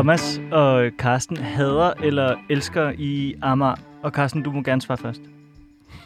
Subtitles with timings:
[0.00, 3.74] Thomas og Karsten hader eller elsker i Amager?
[4.02, 5.20] Og Karsten, du må gerne svare først.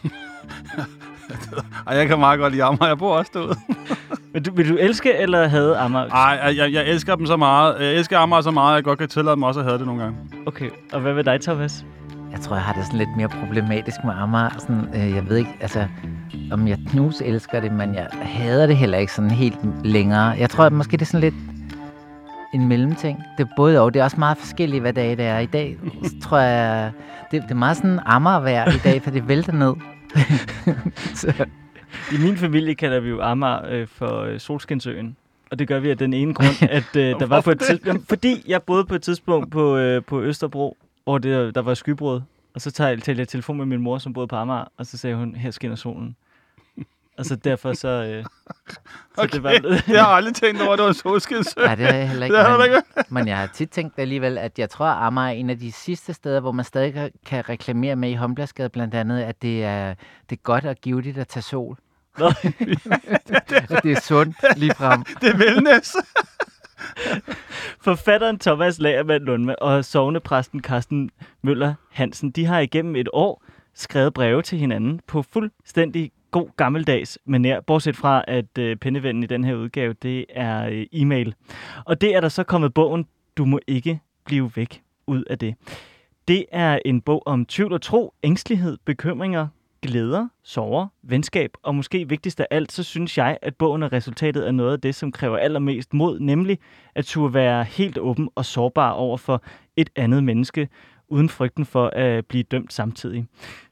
[1.87, 2.87] Ej, jeg kan meget godt lide Amager.
[2.87, 3.57] Jeg bor også derude.
[4.33, 6.11] Vil du, vil du elske eller hade Amager?
[6.11, 7.77] Ej, jeg, jeg elsker dem så meget.
[7.81, 9.87] Jeg elsker Amager så meget, at jeg godt kan tillade mig også at have det
[9.87, 10.19] nogle gange.
[10.47, 11.87] Okay, og hvad med dig, Thomas?
[12.33, 14.59] Jeg tror, jeg har det sådan lidt mere problematisk med Amager.
[14.59, 15.87] Sådan, øh, jeg ved ikke, altså,
[16.53, 20.25] om jeg knus elsker det, men jeg hader det heller ikke sådan helt længere.
[20.29, 21.54] Jeg tror, at måske det er sådan lidt
[22.55, 23.23] en mellemting.
[23.39, 23.95] Det er både og.
[23.95, 25.39] Det er også meget forskelligt, hvad dag det er.
[25.39, 25.77] I dag
[26.23, 26.93] tror jeg,
[27.31, 29.75] det, det er meget sådan Amager i dag, for det vælter ned.
[31.15, 31.47] Så.
[32.13, 35.17] I min familie kalder vi jo Amager øh, for øh, Solskinsøen.
[35.51, 38.09] Og det gør vi af den ene grund, at øh, der var på et tidspunkt...
[38.09, 42.21] Fordi jeg boede på et tidspunkt på, øh, på Østerbro, hvor det, der var skybrud.
[42.55, 44.87] Og så tager jeg, tager jeg telefon med min mor, som boede på Amager, og
[44.87, 46.17] så sagde hun, her skinner solen.
[47.19, 47.89] Og så derfor så...
[47.89, 48.25] Øh,
[49.15, 49.33] så okay.
[49.33, 49.51] det var,
[49.89, 51.61] jeg har aldrig tænkt over, at det var solskinsø.
[51.61, 52.39] Nej, det har jeg heller ikke.
[52.39, 55.51] Det men, men jeg har tit tænkt alligevel, at jeg tror, at Amager er en
[55.51, 59.43] af de sidste steder, hvor man stadig kan reklamere med i Håndbladsgade blandt andet, at
[59.43, 59.95] det er,
[60.31, 61.79] det er godt og givetigt at tage sol.
[62.19, 62.29] Nå.
[63.83, 65.05] det er sundt lige frem.
[65.21, 65.97] det er wellness.
[67.81, 71.11] Forfatteren Thomas Lagermand Lundme og sovnepræsten Carsten
[71.43, 73.45] Møller Hansen, de har igennem et år
[73.75, 79.27] skrevet breve til hinanden på fuldstændig god gammeldags manér, bortset fra, at øh, pennevennen i
[79.27, 81.35] den her udgave, det er øh, e-mail.
[81.85, 85.55] Og det er der så kommet bogen, Du må ikke blive væk ud af det.
[86.29, 89.49] Det er en bog om tvivl og tro, ængstelighed, bekymringer,
[89.83, 94.43] glæder, sorger, venskab, og måske vigtigst af alt, så synes jeg, at bogen er resultatet
[94.43, 96.59] af noget af det, som kræver allermest mod, nemlig
[96.95, 99.43] at turde være helt åben og sårbar over for
[99.77, 100.69] et andet menneske,
[101.09, 103.27] uden frygten for at blive dømt samtidig.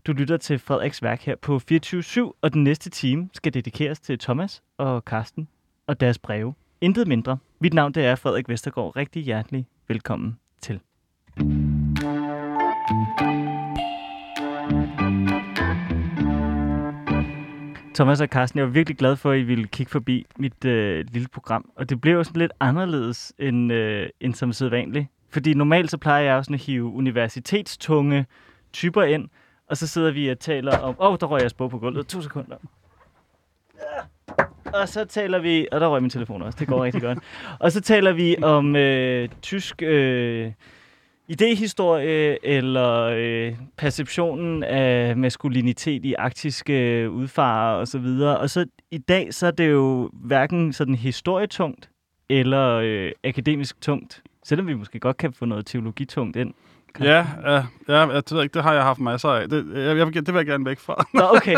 [0.07, 4.19] Du lytter til Frederiks værk her på 24.7, og den næste time skal dedikeres til
[4.19, 5.49] Thomas og Karsten
[5.87, 6.55] og deres breve.
[6.81, 7.39] Intet mindre.
[7.61, 8.97] Mit navn det er Frederik Vestergaard.
[8.97, 10.81] Rigtig hjertelig velkommen til.
[17.95, 21.05] Thomas og Carsten, jeg var virkelig glad for, at I ville kigge forbi mit øh,
[21.13, 21.71] lille program.
[21.77, 25.07] Og det blev jo sådan lidt anderledes end, øh, end som sædvanligt.
[25.33, 28.27] Fordi normalt så plejer jeg også sådan at hive universitetstunge
[28.73, 29.29] typer ind,
[29.69, 30.97] og så sidder vi og taler om...
[31.01, 32.07] Åh, oh, der røg jeg spå på gulvet.
[32.07, 32.57] To sekunder.
[34.65, 35.69] Og så taler vi...
[35.73, 36.59] Og der røg min telefon også.
[36.59, 37.19] Det går rigtig godt.
[37.61, 39.83] Og så taler vi om øh, tysk...
[39.83, 40.53] Øh,
[41.29, 48.39] idehistorie eller øh, perceptionen af maskulinitet i arktiske øh, udfarer og så videre.
[48.39, 51.91] Og så i dag så er det jo hverken sådan historietungt
[52.29, 56.55] eller øh, akademisk tungt, selvom vi måske godt kan få noget teologitungt ind.
[57.01, 57.55] Ja, ja,
[57.89, 59.49] ja, jeg ved ikke, det har jeg haft masser af.
[59.49, 61.07] Det, jeg, jeg, det vil jeg gerne væk fra.
[61.15, 61.57] Nå, okay.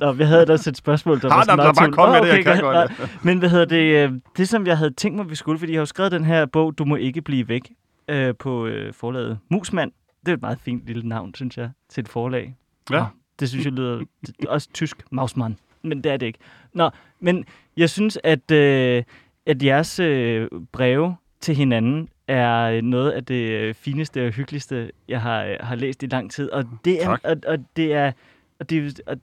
[0.00, 2.46] Nå, vi havde da et spørgsmål, der var sådan der, bare kom med okay, det,
[2.46, 2.90] jeg kan godt.
[2.98, 3.06] Ja.
[3.22, 5.78] Men hvad hedder det, øh, det som jeg havde tænkt mig, vi skulle, fordi jeg
[5.78, 7.70] har jo skrevet den her bog, Du må ikke blive væk,
[8.08, 9.92] øh, på øh, forlaget Musmand.
[10.20, 12.56] Det er et meget fint lille navn, synes jeg, til et forlag.
[12.90, 13.00] Ja.
[13.00, 13.06] Og
[13.40, 13.98] det synes jeg lyder
[14.40, 15.58] det også tysk, Mausmann.
[15.82, 16.38] Men det er det ikke.
[16.74, 16.90] Nå,
[17.20, 17.44] men
[17.76, 19.02] jeg synes, at, øh,
[19.46, 25.44] at jeres øh, breve til hinanden er noget af det fineste og hyggeligste, jeg har,
[25.44, 26.50] øh, har læst i lang tid.
[26.50, 28.12] Og det er, og, og det er,
[28.60, 29.16] og det, og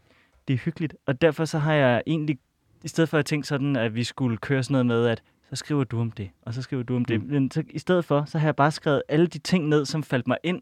[0.47, 0.95] det er hyggeligt.
[1.05, 2.37] Og derfor så har jeg egentlig,
[2.83, 5.55] i stedet for at tænke sådan, at vi skulle køre sådan noget med, at så
[5.55, 7.23] skriver du om det, og så skriver du om det.
[7.23, 7.29] Mm.
[7.29, 10.03] Men så, i stedet for, så har jeg bare skrevet alle de ting ned, som
[10.03, 10.61] faldt mig ind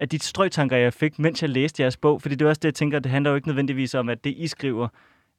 [0.00, 2.22] af de strøgtanker, jeg fik, mens jeg læste jeres bog.
[2.22, 4.34] Fordi det er også det, jeg tænker, det handler jo ikke nødvendigvis om, at det,
[4.36, 4.88] I skriver,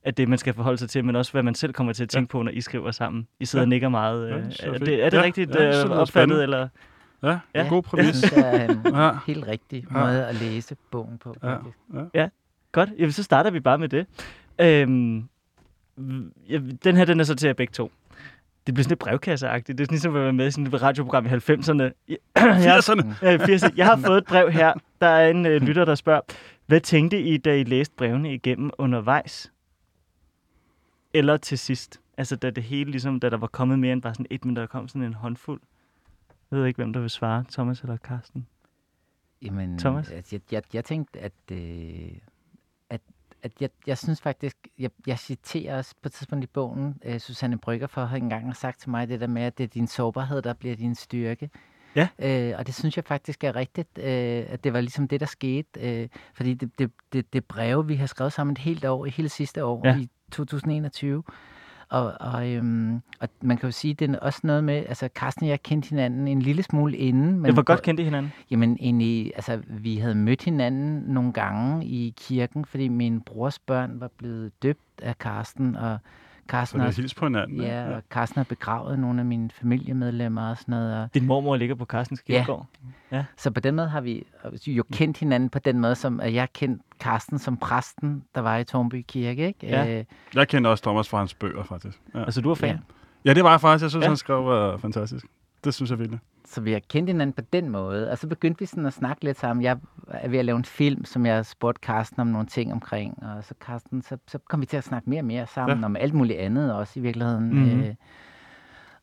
[0.04, 2.10] at det, man skal forholde sig til, men også, hvad man selv kommer til at
[2.10, 2.40] tænke ja.
[2.40, 3.28] på, når I skriver sammen.
[3.40, 3.66] I sidder ja.
[3.66, 4.30] og nikker meget.
[4.30, 6.68] Ja, øh, er, det, er det ja, rigtigt ja, øh, opfattet, eller?
[7.24, 8.22] Ja, ja, god præmis.
[8.22, 9.12] Det er en ja.
[9.28, 11.36] helt rigtig måde at læse bogen på.
[11.44, 11.50] Ja.
[11.50, 12.04] Ja.
[12.14, 12.30] ja,
[12.72, 12.90] godt.
[12.98, 14.06] Jamen, så starter vi bare med det.
[14.62, 15.30] Øhm,
[16.84, 17.92] den her, den er så til jer begge to
[18.70, 19.78] det bliver sådan lidt brevkasseagtigt.
[19.78, 21.34] Det er sådan ligesom at være med i sådan et radioprogram i 90'erne.
[21.34, 23.04] 80'erne?
[23.26, 23.74] Ja, 80'erne.
[23.78, 24.74] Jeg har fået et brev her.
[25.02, 26.22] Der er en uh, lytter, der spørger,
[26.66, 29.52] hvad tænkte I, da I læste brevene igennem undervejs?
[31.14, 32.02] Eller til sidst?
[32.18, 34.56] Altså, da det hele, ligesom, da der var kommet mere end bare sådan et, men
[34.56, 35.62] der kom sådan en håndfuld.
[36.52, 38.48] Jeg ved ikke, hvem der vil svare, Thomas eller Karsten.
[39.42, 40.12] Jamen, Thomas?
[40.12, 42.12] Altså, jeg, jeg, jeg tænkte, at, øh,
[43.42, 47.18] at jeg, jeg synes faktisk, jeg, jeg citerer også på et tidspunkt i bogen, uh,
[47.18, 49.88] Susanne Brygger for har engang sagt til mig det der med, at det er din
[49.88, 51.50] sårbarhed, der bliver din styrke.
[51.96, 52.08] Ja.
[52.18, 55.26] Uh, og det synes jeg faktisk er rigtigt, uh, at det var ligesom det, der
[55.26, 55.68] skete.
[56.04, 59.10] Uh, fordi det, det, det, det breve, vi har skrevet sammen et helt år, i
[59.10, 59.98] hele sidste år, ja.
[59.98, 61.24] i 2021,
[61.90, 65.44] og, og, øhm, og man kan jo sige, det er også noget med, altså Carsten
[65.44, 67.40] og jeg kendte hinanden en lille smule inden.
[67.40, 68.34] Men hvor godt kendte I hinanden?
[68.52, 74.00] Jamen egentlig, altså vi havde mødt hinanden nogle gange i kirken, fordi min brors børn
[74.00, 75.98] var blevet døbt af Carsten, og
[76.50, 77.60] Carsten har, hils på hinanden.
[77.62, 77.74] ikke?
[77.74, 81.02] ja, og Carsten har begravet nogle af mine familiemedlemmer og sådan noget.
[81.04, 82.34] Og, Din mormor ligger på Carstens Ja.
[82.34, 82.66] Kirkegård.
[83.38, 84.24] så på den måde har vi
[84.68, 88.58] jo kendt hinanden på den måde, som at jeg kendt Carsten som præsten, der var
[88.58, 89.48] i Tornby Kirke.
[89.48, 89.68] Ikke?
[89.68, 90.00] Ja.
[90.00, 90.06] Øh,
[90.36, 92.00] Jeg kender også Thomas fra hans bøger, faktisk.
[92.16, 92.70] Ja, Altså, du er fan?
[92.70, 92.78] Ja.
[93.30, 93.82] ja det var jeg faktisk.
[93.84, 94.06] Jeg synes, Ja.
[94.06, 94.10] ja.
[94.10, 95.26] han skrev var fantastisk.
[95.64, 96.20] Det synes jeg virkelig.
[96.46, 99.24] Så vi har kendt hinanden på den måde, og så begyndte vi sådan at snakke
[99.24, 99.64] lidt sammen.
[99.64, 99.78] Jeg
[100.08, 103.44] er ved at lave en film, som jeg spurgte Carsten om nogle ting omkring, og
[103.44, 105.86] så, Carsten, så, så kom vi til at snakke mere og mere sammen ja.
[105.86, 107.46] Om alt muligt andet også i virkeligheden.
[107.50, 107.58] Mhm.
[107.58, 107.84] Mm-hmm.
[107.84, 107.96] Øh,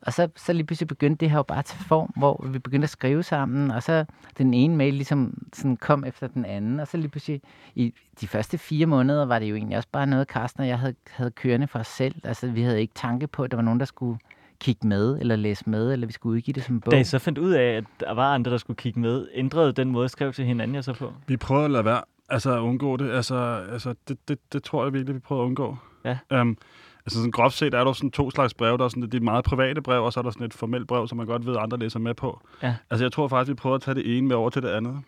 [0.01, 2.85] og så, så lige pludselig begyndte det her jo bare tage form, hvor vi begyndte
[2.85, 4.05] at skrive sammen, og så
[4.39, 7.43] den ene mail ligesom sådan kom efter den anden, og så lige pludselig
[7.75, 10.79] i de første fire måneder var det jo egentlig også bare noget, Carsten og jeg
[10.79, 12.15] havde, havde kørende for os selv.
[12.25, 14.19] Altså vi havde ikke tanke på, at der var nogen, der skulle
[14.59, 16.91] kigge med, eller læse med, eller vi skulle udgive det som bog.
[16.91, 19.73] Da I så fandt ud af, at der var andre, der skulle kigge med, ændrede
[19.73, 21.13] den måde, skrev til hinanden, jeg så på?
[21.27, 22.03] Vi prøver at lade være.
[22.29, 23.11] Altså at undgå det.
[23.11, 25.77] Altså, altså det, det, det tror jeg virkelig, vi prøver at undgå.
[26.05, 26.41] Ja.
[26.41, 26.59] Um,
[27.07, 28.79] altså sådan groft set er der jo sådan to slags brev.
[28.79, 31.09] Der er sådan det meget private brev, og så er der sådan et formelt brev,
[31.09, 32.41] som man godt ved, at andre læser med på.
[32.63, 32.75] Ja.
[32.91, 35.03] Altså jeg tror faktisk, vi prøver at tage det ene med over til det andet.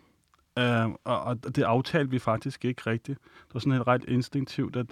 [0.84, 3.18] Um, og, og det aftalte vi faktisk ikke rigtigt.
[3.18, 4.86] Det var sådan helt ret instinktivt, at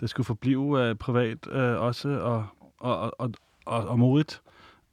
[0.00, 2.46] det skulle forblive uh, privat uh, også, og,
[2.78, 3.30] og, og,
[3.68, 4.42] og, og, modigt.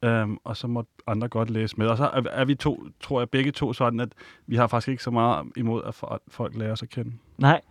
[0.06, 1.88] Um, og så må andre godt læse med.
[1.88, 4.10] Og så er, er vi to, tror jeg, begge to sådan, at
[4.48, 7.12] vi har faktisk ikke så meget imod, at fo- folk lærer os at kende.
[7.38, 7.62] Nej,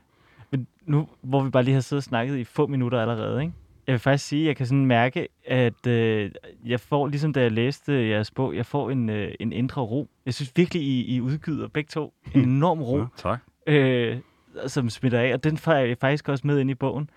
[0.51, 3.53] men nu, hvor vi bare lige har siddet og snakket i få minutter allerede, ikke?
[3.87, 6.31] Jeg vil faktisk sige, at jeg kan sådan mærke, at øh,
[6.67, 10.09] jeg får, ligesom da jeg læste jeres bog, jeg får en, øh, en indre ro.
[10.27, 13.39] Jeg synes virkelig, I, I udgyder begge to en enorm ro, Ja, tak.
[13.67, 14.19] øh,
[14.67, 17.11] som smitter af, og den får jeg faktisk også med ind i bogen.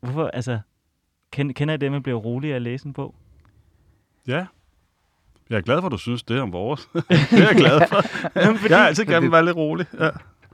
[0.00, 0.58] Hvorfor, altså,
[1.32, 3.14] kender I det, at man bliver rolig af at læse en bog?
[4.28, 4.46] Ja.
[5.50, 6.88] Jeg er glad for, at du synes det om vores.
[6.94, 7.02] det
[7.32, 8.02] er jeg glad for.
[8.40, 9.86] Jamen, fordi, Jeg har altid gerne være lidt rolig.
[10.00, 10.08] Ja.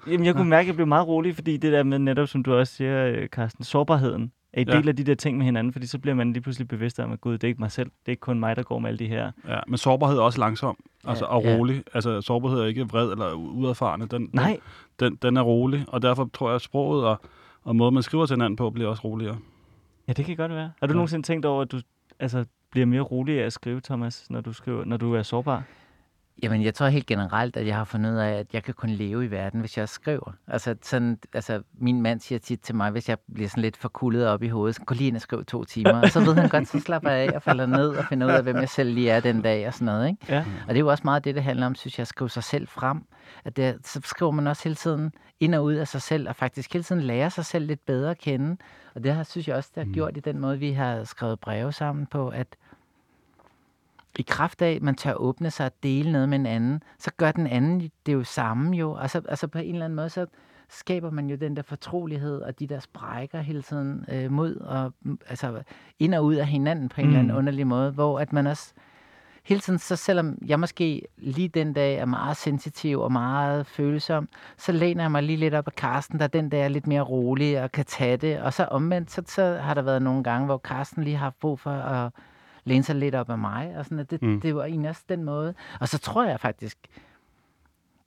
[0.07, 2.43] Jamen, jeg kunne mærke, at jeg blev meget rolig, fordi det der med netop, som
[2.43, 4.77] du også siger, øh, Carsten, sårbarheden er en Ja.
[4.77, 7.13] del af de der ting med hinanden, fordi så bliver man lige pludselig bevidst om,
[7.13, 8.89] at gud, det er ikke mig selv, det er ikke kun mig, der går med
[8.89, 9.31] alle de her.
[9.49, 9.59] ja.
[9.69, 10.77] Men sårbarhed er også langsom.
[11.05, 11.57] Altså, Ja, og ja.
[11.57, 11.83] rolig.
[11.95, 14.07] Altså, sårbarhed er ikke vred eller udadfarende.
[14.07, 14.59] Den, Nej,
[15.01, 17.21] Den, den er rolig, og derfor tror jeg, at sproget og,
[17.65, 19.37] og måden, man skriver til hinanden på, bliver også roligere.
[20.09, 20.73] Ja, det kan godt være.
[20.81, 20.95] Har du Ja.
[20.97, 21.81] nogensinde tænkt over, at du
[22.19, 25.63] altså, bliver mere rolig af at skrive, Thomas, når du, skriver, når du er sårbar?
[26.43, 28.90] Jamen, jeg tror helt generelt, at jeg har fundet ud af, at jeg kan kun
[28.90, 30.32] leve i verden, hvis jeg skriver.
[30.49, 34.26] Altså, sådan, altså min mand siger tit til mig, hvis jeg bliver sådan lidt forkullet
[34.26, 36.00] op i hovedet, så gå lige ind og skriv to timer.
[36.00, 38.32] Og så ved han godt, så slapper jeg af og falder ned og finder ud
[38.32, 40.08] af, hvem jeg selv lige er den dag og sådan noget.
[40.08, 40.26] Ikke?
[40.29, 40.38] Ja.
[40.38, 42.44] Og det er jo også meget det, det handler om, synes jeg, at skrive sig
[42.44, 43.05] selv frem.
[43.44, 46.37] At det, så skriver man også hele tiden ind og ud af sig selv, og
[46.37, 48.56] faktisk hele tiden lærer sig selv lidt bedre at kende.
[48.94, 51.40] Og det har, synes jeg også, det har gjort i den måde, vi har skrevet
[51.40, 52.46] breve sammen på, at
[54.19, 57.11] i kraft af, at man tør åbne sig og dele noget med en anden, så
[57.17, 58.97] gør den anden det jo samme jo.
[58.97, 60.26] Altså, altså på en eller anden måde, så
[60.69, 64.93] skaber man jo den der fortrolighed og de der sprækker hele tiden øh, mod og
[65.00, 65.62] mm, altså
[65.99, 67.11] ind og ud af hinanden på en mm.
[67.11, 67.38] eller anden Mm.
[67.38, 68.73] underlig måde, hvor at man også
[69.44, 74.29] hele tiden, så selvom jeg måske lige den dag er meget sensitiv og meget følsom,
[74.56, 77.00] så læner jeg mig lige lidt op af Karsten, der den dag er lidt mere
[77.02, 78.40] rolig og kan tage det.
[78.40, 81.40] Og så omvendt, så, så har der været nogle gange, hvor Karsten lige har haft
[81.40, 82.12] brug for at
[82.69, 83.75] læne sig lidt op af mig.
[83.77, 84.41] Og sådan, at det, mm.
[84.41, 85.55] Det var egentlig også den måde.
[85.81, 86.79] Og så tror jeg faktisk,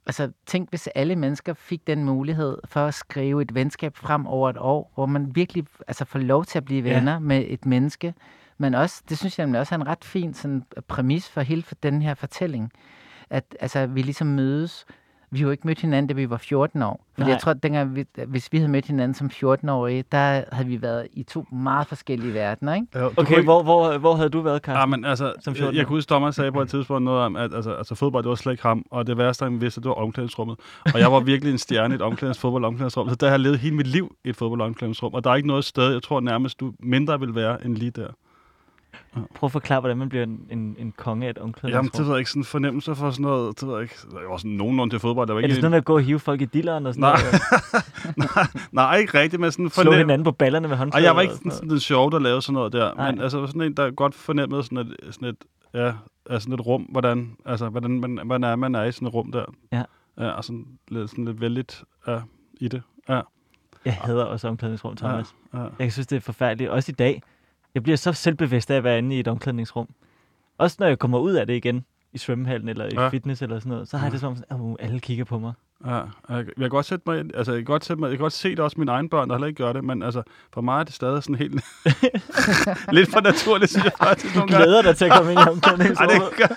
[0.05, 4.49] altså tænk, hvis alle mennesker fik den mulighed for at skrive et venskab frem over
[4.49, 6.93] et år, hvor man virkelig altså, får lov til at blive Ja.
[6.95, 8.13] venner med et menneske.
[8.57, 11.63] Men også, det synes jeg nemlig også er en ret fin sådan, præmis for hele
[11.63, 12.71] for den her fortælling.
[13.29, 14.85] At altså, vi ligesom mødes.
[15.33, 17.05] Vi har jo ikke mødt hinanden, da vi var 14 år.
[17.13, 17.31] Fordi Nej.
[17.31, 20.81] jeg tror, at dengang vi, hvis vi havde mødt hinanden som 14-årige, der havde vi
[20.81, 22.87] været i to meget forskellige verdener, ikke?
[23.17, 24.89] Okay, hvor, hvor, hvor havde du været, Ja, Carsten?
[24.91, 27.35] men altså, Som jeg, 14 jeg kunne huske, Thomas sagde på et tidspunkt noget om,
[27.35, 29.87] at altså, altså, fodbold, det var slet ikke ham, og det værste, han vidste, det
[29.87, 30.57] var omklædningsrummet.
[30.93, 33.39] Og jeg var virkelig en stjerne i et omklædnings, fodbold omklædningsrum, så der har jeg
[33.39, 36.03] levet hele mit liv i et fodbold omklædningsrum, og der er ikke noget sted, jeg
[36.03, 38.07] tror nærmest, du mindre vil være end lige der.
[39.35, 41.89] Prøv at forklare, hvordan man bliver en, en, en konge af et Jamen, omklædningsrum.
[41.97, 44.37] det ved jeg ikke, sådan fornemmelse for sådan noget, det ved jeg ikke, jeg var
[44.37, 46.01] sådan nogenlunde til fodbold, der var er det ikke sådan noget med at gå og
[46.01, 47.19] hive folk i dilleren og sådan Nej.
[47.21, 48.71] noget?
[48.71, 51.05] nej, ikke rigtigt, men sådan en Slå fornem- hinanden på ballerne med håndklæder?
[51.07, 52.93] jeg var ikke sådan, sådan den sjove, der lavede sådan noget der.
[52.95, 53.11] Nej.
[53.11, 55.35] Men altså sådan en, der godt fornemmede sådan et, sådan et,
[55.73, 55.93] ja,
[56.29, 59.13] altså sådan et rum, hvordan, altså, hvordan man, hvordan er, man er i sådan et
[59.13, 59.45] rum der.
[59.71, 59.83] Ja.
[60.19, 62.19] ja og sådan lidt, sådan lidt vældigt ja,
[62.59, 62.81] i det.
[63.09, 63.21] Ja,
[63.85, 65.35] Jeg hader også omklædningsrum, Thomas.
[65.53, 65.67] ja, ja.
[65.79, 66.69] Jeg synes, det er forfærdeligt.
[66.69, 67.21] Også i dag.
[67.75, 69.89] Jeg bliver så selvbevidst af at være inde i et omklædningsrum.
[70.57, 73.09] Også når jeg kommer ud af det igen, i svømmehallen eller i Ja.
[73.09, 75.53] fitness eller sådan noget, så har jeg det som om, at alle kigger på mig.
[75.85, 78.23] Ja, jeg, kan godt sætte mig, ind- altså jeg kan godt sætte mig, jeg kan
[78.23, 80.23] godt se det også mine egne børn, der heller ikke gør det, men altså
[80.53, 81.53] for mig er det stadig sådan helt
[82.97, 84.65] lidt for naturligt, synes jeg faktisk nogle gange.
[84.65, 86.21] Glæder dig til at komme ind i Ej, omklædningsrummet.
[86.37, 86.47] gør...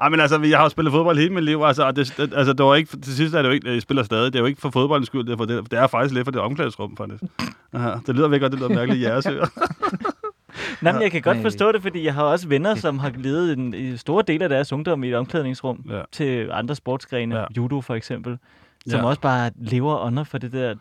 [0.00, 2.52] Ej, men altså, jeg har jo spillet fodbold hele mit liv, altså, og det, altså,
[2.52, 4.46] det var ikke, til sidst er det jo ikke, jeg spiller stadig, det er jo
[4.46, 6.96] ikke for fodboldens skyld, det er, for det, det er faktisk lidt for det omklædningsrum,
[6.96, 7.22] faktisk.
[7.72, 9.46] Aha, det lyder virkelig godt, det lyder mærkeligt, jeres ører.
[10.82, 13.58] Nej, men jeg kan godt forstå det, fordi jeg har også venner, som har levet
[13.58, 16.00] en, i store dele af deres ungdom i et omklædningsrum Ja.
[16.12, 17.40] til andre sportsgrene, Ja.
[17.40, 17.46] ja.
[17.56, 18.38] judo for eksempel,
[18.86, 19.06] som Ja.
[19.06, 20.74] også bare lever under for det der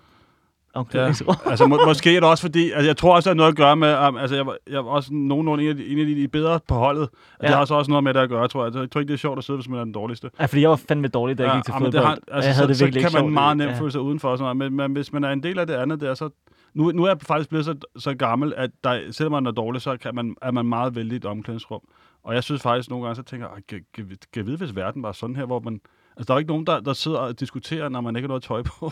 [0.73, 1.35] omklædningsrum.
[1.45, 3.51] Ja, altså må, måske er det også fordi, altså jeg tror også, det har noget
[3.51, 5.99] at gøre med, um, altså jeg, var- jeg var også nogenlunde en af de, en
[5.99, 7.09] af de, bedre på holdet.
[7.41, 7.45] Ja.
[7.45, 7.47] Ja.
[7.47, 8.75] Det har så også noget med det at gøre, tror jeg.
[8.75, 10.29] Jeg tror ikke, det er sjovt at sidde, hvis man er den dårligste.
[10.39, 11.91] Ja, fordi jeg var fandme dårlig, da jeg gik til ja, fodbold.
[11.93, 13.79] det har, altså, jeg havde så, det virkelig så kan man meget nemt ja.
[13.79, 14.35] føle sig udenfor.
[14.35, 14.71] Sådan noget.
[14.71, 16.29] Men, men, hvis man er en del af det andet der, så...
[16.77, 19.81] Nu, nu er jeg faktisk blevet så, så gammel, at der, selvom man er dårlig,
[19.81, 21.81] så kan man, er man meget vældig i et omklædningsrum.
[22.23, 25.03] Og jeg synes faktisk nogle gange, så tænker jeg, kan, kan, jeg vide, hvis verden
[25.03, 25.81] var sådan her, hvor man...
[26.17, 28.27] Altså, der er jo ikke nogen, der, der sidder og diskuterer, når man ikke har
[28.27, 28.91] noget tøj på.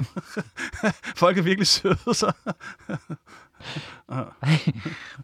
[1.24, 2.34] Folk er virkelig søde, så...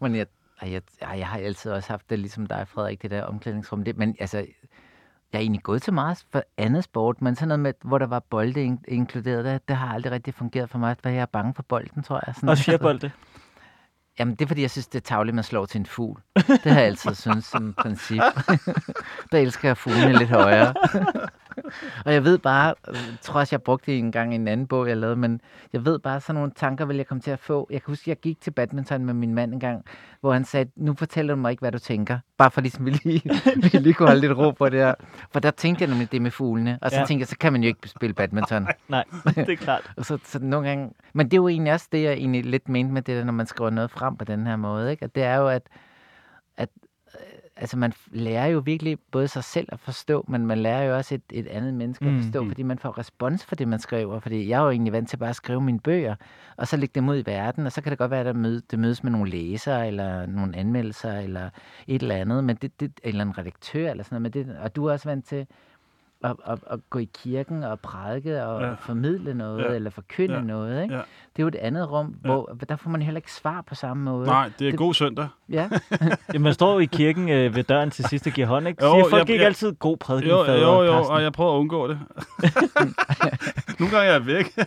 [0.00, 0.26] Men jeg,
[0.60, 3.84] ej, jeg, jeg har altid også haft det ligesom dig, Frederik, det der omklædningsrum.
[3.84, 4.46] Det, men altså,
[5.32, 8.06] jeg er egentlig gået til meget for andet sport, men sådan noget med, hvor der
[8.06, 11.26] var bolde in- inkluderet, det, det har aldrig rigtig fungeret for mig, for jeg er
[11.26, 12.34] bange for bolden, tror jeg.
[12.34, 13.10] Sådan, Også fjerbolde.
[14.18, 16.20] Jamen, det er, fordi jeg synes, det er tavligt, man slår til en fugl.
[16.34, 18.22] Det har jeg altid syntes som princip.
[19.32, 20.74] der elsker jeg fuglene lidt højere.
[22.06, 24.66] og jeg ved bare, jeg tror også, jeg brugte det en gang i en anden
[24.66, 25.40] bog, jeg lavede, men
[25.72, 27.66] jeg ved bare, sådan nogle tanker vil jeg komme til at få.
[27.70, 29.84] Jeg kan huske, jeg gik til badminton med min mand en gang,
[30.20, 32.18] hvor han sagde, nu fortæller du mig ikke, hvad du tænker.
[32.38, 33.22] Bare for ligesom, vi lige,
[33.72, 34.94] vi lige kunne holde lidt ro på det her.
[35.32, 36.78] For der tænkte jeg nemlig det med fuglene.
[36.82, 37.04] Og så Ja.
[37.06, 38.68] tænkte jeg, så kan man jo ikke spille badminton.
[38.88, 39.92] Nej, det er klart.
[39.96, 42.68] Og så, så nogle gange, men det er jo egentlig også det, jeg egentlig lidt
[42.68, 44.90] mente med det der, når man skriver noget frem på den her måde.
[44.90, 45.04] Ikke?
[45.04, 45.62] At det er jo, at,
[46.56, 46.81] at øh,
[47.62, 51.14] altså man lærer jo virkelig både sig selv at forstå, men man lærer jo også
[51.14, 52.22] et, et andet menneske at Mm.
[52.22, 52.48] forstå, Mm.
[52.50, 54.20] fordi man får respons for det, man skriver.
[54.20, 56.14] Fordi jeg er jo egentlig vant til bare at skrive mine bøger,
[56.56, 58.32] og så lægge dem ud i verden, og så kan det godt være, at der
[58.32, 61.50] møde, det mødes med nogle læsere, eller nogle anmeldelser, eller
[61.86, 64.34] et eller andet, men det, det, eller en redaktør, eller sådan noget.
[64.36, 65.46] Men det, og du er også vant til
[66.24, 68.74] at, at, at gå i kirken og prædike og Ja.
[68.74, 69.68] formidle noget, Ja.
[69.74, 70.40] eller forkynde Ja.
[70.40, 70.82] noget.
[70.82, 70.94] Ikke?
[70.94, 71.00] Ja.
[71.36, 72.28] Det er jo et andet rum, Ja.
[72.28, 74.26] hvor der får man heller ikke svar på samme måde.
[74.26, 75.28] Nej, det er Det- god søndag.
[75.48, 75.68] Ja.
[76.32, 78.84] Jamen, man står jo i kirken øh, ved døren til sidst og giver hånd, ikke?
[78.84, 81.14] Jo, Siger folk jeg- ikke jeg- altid god prædiken, Jo, jo, jo, Carsten?
[81.14, 81.98] og jeg prøver at undgå det.
[83.80, 84.56] Nogle gange er jeg væk.
[84.56, 84.64] Ja,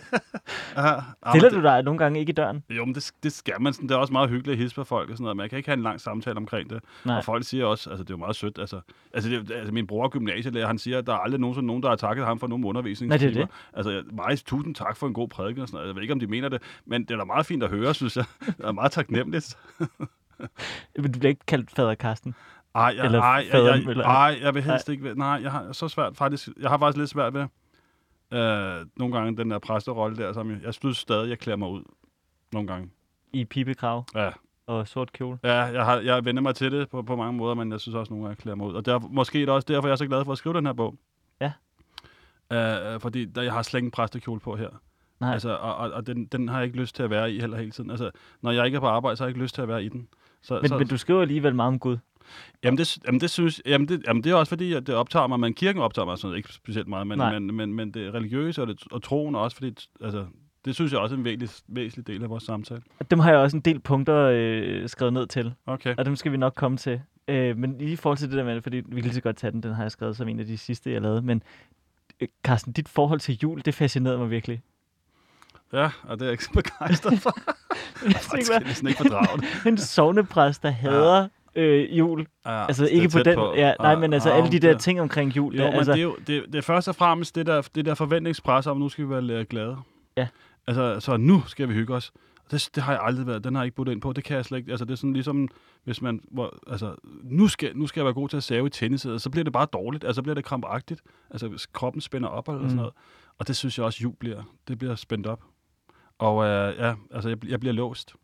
[0.82, 2.62] ja, Stiller men du dig nogle gange ikke i døren?
[2.70, 3.72] jo, men det, det skal man.
[3.72, 5.36] Sådan, det er også meget hyggeligt at hilse på folk og sådan noget.
[5.36, 6.80] Man kan ikke have en lang samtale omkring det.
[7.04, 7.16] Nej.
[7.16, 8.80] Og folk siger også, altså det er jo meget sødt, altså,
[9.14, 11.82] altså, det, altså min bror er gymnasielærer, han siger, at der er aldrig nogensinde nogen,
[11.82, 13.08] der har takket ham for nogen undervisningstimer.
[13.32, 15.86] Nej, det er Altså, jeg- meget tusind tak for en god prædiken og sådan noget.
[15.88, 17.94] Jeg ved ikke, om de mener det, men det er da meget fint at høre,
[17.94, 18.24] synes jeg.
[18.46, 19.58] Det er meget taknemmeligt.
[20.96, 22.34] Men Du bliver ikke kaldt fader Karsten.
[22.74, 25.14] Ej, jeg, Eller ej, jeg, faderen, jeg, eller- ej, jeg vil helst ikke...
[25.14, 26.48] Nej, jeg har så svært faktisk...
[26.60, 27.40] Jeg har faktisk lidt svært ved...
[28.32, 31.68] Øh, nogle gange den der præsterolle der, som jeg, jeg synes stadig, jeg klæder mig
[31.68, 31.82] ud.
[32.52, 32.90] Nogle gange.
[33.32, 34.30] I pibekrav Ja,
[34.66, 35.38] og sort kjole.
[35.44, 37.94] ja jeg, har, jeg vender mig til det på, på mange måder, men jeg synes
[37.94, 38.72] også nogle gange, jeg klæder mig ud.
[38.74, 40.66] Og der, måske er det også derfor, jeg er så glad for at skrive den
[40.66, 40.94] her bog.
[41.40, 41.52] Ja.
[42.52, 44.68] Øh, fordi der, jeg har slet ikke en præstekjole på her.
[45.20, 45.32] Nej.
[45.32, 47.58] Altså, og og, og den, den har jeg ikke lyst til at være i heller
[47.58, 47.90] hele tiden.
[47.90, 48.10] Altså,
[48.42, 49.88] når jeg ikke er på arbejde, så har jeg ikke lyst til at være i
[49.88, 50.08] den.
[50.42, 51.96] Så, Men, så, men du skriver alligevel meget om Gud.
[52.64, 55.26] Jamen det, jamen det synes jamen det, jamen det er også fordi, at det optager
[55.26, 57.38] mig, men kirken optager mig sådan ikke specielt meget, men, Nej.
[57.38, 60.26] men, men, men det religiøse og, det, og troen også, fordi altså,
[60.64, 62.82] det synes jeg også er en væsentlig, væsentlig del af vores samtale.
[63.10, 65.94] Dem har jeg også en del punkter øh, skrevet ned til, Okay.
[65.98, 67.00] og dem skal vi nok komme til.
[67.28, 69.36] Øh, men lige i forhold til det der med, fordi vi kan lige så godt
[69.36, 71.22] tage den, den har jeg skrevet som en af de sidste, jeg lavede.
[71.22, 71.42] Men
[72.20, 74.62] øh, Carsten, dit forhold til jul, det fascinerede mig virkelig.
[75.72, 77.36] Ja, og det er jeg ikke så begejstret for.
[78.04, 79.66] Jeg kan næsten ikke fordrage det.
[79.72, 82.26] en sovnepræst, der hader øh, jul.
[82.46, 84.78] Ja, Altså ikke på den, ja, nej, men altså Ja, alle de der ja.
[84.78, 85.54] ting omkring jul.
[85.54, 87.68] Jo, der, men altså, det er jo det, det er først og fremmest det der,
[87.74, 89.76] det der forventningspres om, nu skal vi være glade.
[90.16, 90.28] Ja.
[90.66, 92.12] Altså, så nu skal vi hygge os.
[92.50, 93.44] Det, det har jeg aldrig været.
[93.44, 94.12] Den har jeg ikke budt ind på.
[94.12, 94.70] Det kan jeg slet ikke.
[94.70, 95.48] Altså, det er sådan ligesom,
[95.84, 96.20] hvis man...
[96.30, 99.30] Hvor, altså, nu skal, nu skal jeg være god til at save i tenniset, så
[99.30, 100.04] bliver det bare dårligt.
[100.04, 101.00] Altså, så bliver det krampagtigt.
[101.30, 102.68] Altså, hvis kroppen spænder op eller Mm.
[102.68, 102.92] sådan noget.
[103.38, 104.42] Og det synes jeg også, jul bliver.
[104.68, 105.44] Det bliver spændt op.
[106.18, 108.14] Og øh, ja, altså, jeg, jeg bliver låst.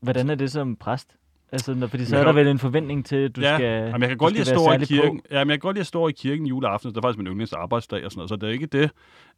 [0.00, 1.16] Hvordan er det som præst?
[1.52, 3.66] Altså, når, fordi så Men er der vel en forventning til, at du ja, skal
[3.66, 5.20] Jamen, jeg kan godt lide at stå i kirken.
[5.30, 6.90] Ja, men jeg kan godt lide at stå i kirken juleaften.
[6.90, 8.82] Det er faktisk min yndlings arbejdsdag og sådan noget, så det er ikke det.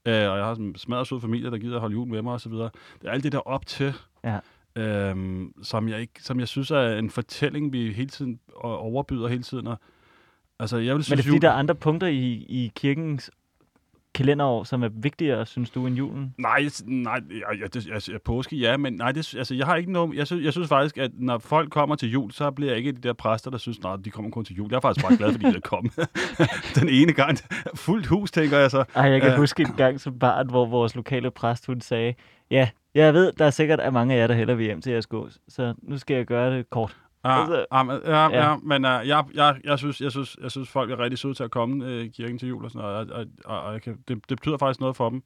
[0.06, 2.22] Øh, og jeg har sådan en smadret sød familie, der gider at holde jul med
[2.22, 2.70] mig og så videre.
[3.02, 4.38] Det er alt det der op til, Ja.
[4.76, 9.42] øhm, som, jeg ikke, som jeg synes er en fortælling, vi hele tiden overbyder hele
[9.42, 9.66] tiden.
[9.66, 9.76] Og,
[10.58, 13.30] altså, jeg vil Men synes, det er fordi, der er andre punkter i, i kirkens
[14.18, 16.34] kalenderår, som er vigtigere, synes du, end julen?
[16.38, 19.92] Nej, nej, jeg, jeg, det, altså, påske, ja, men nej, det, altså, jeg har ikke
[19.92, 22.78] noget, jeg synes, jeg synes faktisk, at når folk kommer til jul, så bliver jeg
[22.78, 24.68] ikke de der præster, der synes, nej, de kommer kun til jul.
[24.70, 25.92] Jeg er faktisk bare glad, fordi de er kommet.
[26.80, 27.38] Den ene gang,
[27.74, 28.84] fuldt hus, tænker jeg så.
[28.94, 29.36] Ej, jeg kan Ja.
[29.36, 32.14] huske en gang som barn, hvor vores lokale præst, hun sagde,
[32.50, 34.90] ja, jeg ved, der er sikkert at mange af jer, der hellere vil hjem til
[34.92, 36.96] jeres gås, så nu skal jeg gøre det kort.
[37.24, 38.50] Ja, Altså- ja, men- ja, Ja.
[38.50, 38.56] ja.
[38.56, 41.44] men uh, jeg, jeg, jeg, synes, jeg, synes, jeg synes, folk er rigtig søde til
[41.44, 43.82] at komme uh, i kirken til jul og sådan noget, og, og, og, og jeg
[43.82, 45.22] kan, det, det betyder faktisk noget for dem.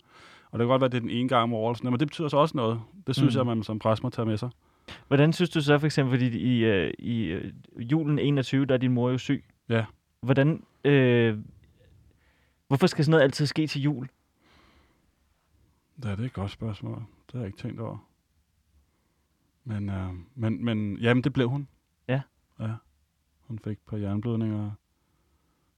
[0.50, 2.00] Og det kan godt være, at det er den ene gang om året, sådan men
[2.00, 2.80] det betyder så også noget.
[3.06, 3.38] Det synes Mm.
[3.38, 4.50] jeg, man som præst må tage med sig.
[5.08, 8.78] Hvordan synes du så for eksempel, fordi i, øh, i øh, julen 21, der er
[8.78, 9.44] din mor jo syg.
[9.68, 9.84] Ja.
[10.20, 11.38] Hvordan, øh,
[12.68, 14.08] hvorfor skal sådan noget altid ske til jul?
[16.04, 16.94] Ja, det er et godt spørgsmål.
[17.26, 17.99] Det har jeg ikke tænkt over.
[19.64, 21.68] Men, uh, men, men jamen, det blev hun.
[22.62, 22.75] Ja.
[23.40, 24.73] Hun fik på hjerneblødninger og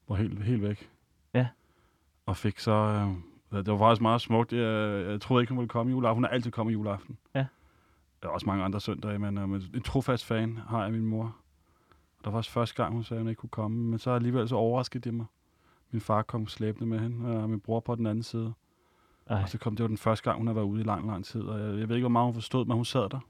[0.09, 0.91] var helt, helt væk.
[1.35, 1.49] Ja.
[2.27, 3.07] Og fik så...
[3.51, 4.53] Uh, det var faktisk meget smukt.
[4.53, 6.17] Jeg, jeg troede ikke, hun ville komme i juleaften.
[6.17, 7.19] Hun er altid kommet i juleaften.
[7.35, 7.47] Ja.
[8.23, 11.37] Der er også mange andre søndage, men, men en trofast fan har jeg min mor.
[12.19, 13.91] Og der var også første gang, hun sagde, at hun ikke kunne komme.
[13.91, 15.27] Men så alligevel så overraskede de mig.
[15.91, 18.55] Min far kom slæbende med hende, og min bror på den anden side.
[19.27, 21.07] Ej, Og så kom det var den første gang, hun har været ude i lang,
[21.07, 21.43] lang tid.
[21.43, 23.21] Og jeg, jeg ved ikke, hvor meget hun forstod, men hun sad der.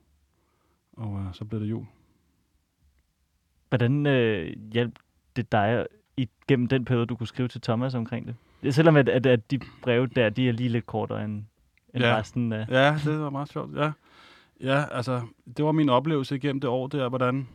[0.92, 1.86] Og øh, så blev det jul.
[3.76, 4.98] Hvordan øh, hjalp
[5.36, 8.26] det dig igennem den periode, du kunne skrive til Thomas omkring
[8.62, 8.74] det?
[8.74, 11.44] Selvom at, at, at de breve der, de er lige lidt kortere end,
[11.94, 12.16] end Ja.
[12.18, 12.66] resten af...
[12.68, 13.76] Ja, det var meget sjovt.
[13.76, 13.92] Ja.
[14.60, 15.20] ja, altså,
[15.56, 17.48] det var min oplevelse igennem det år der, hvordan,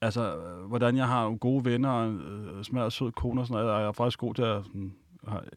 [0.00, 0.34] altså,
[0.66, 3.74] hvordan jeg har nogle gode venner og øh, smadret sød kone og sådan noget.
[3.76, 4.64] Og jeg er faktisk god til at...
[4.64, 4.94] Sådan,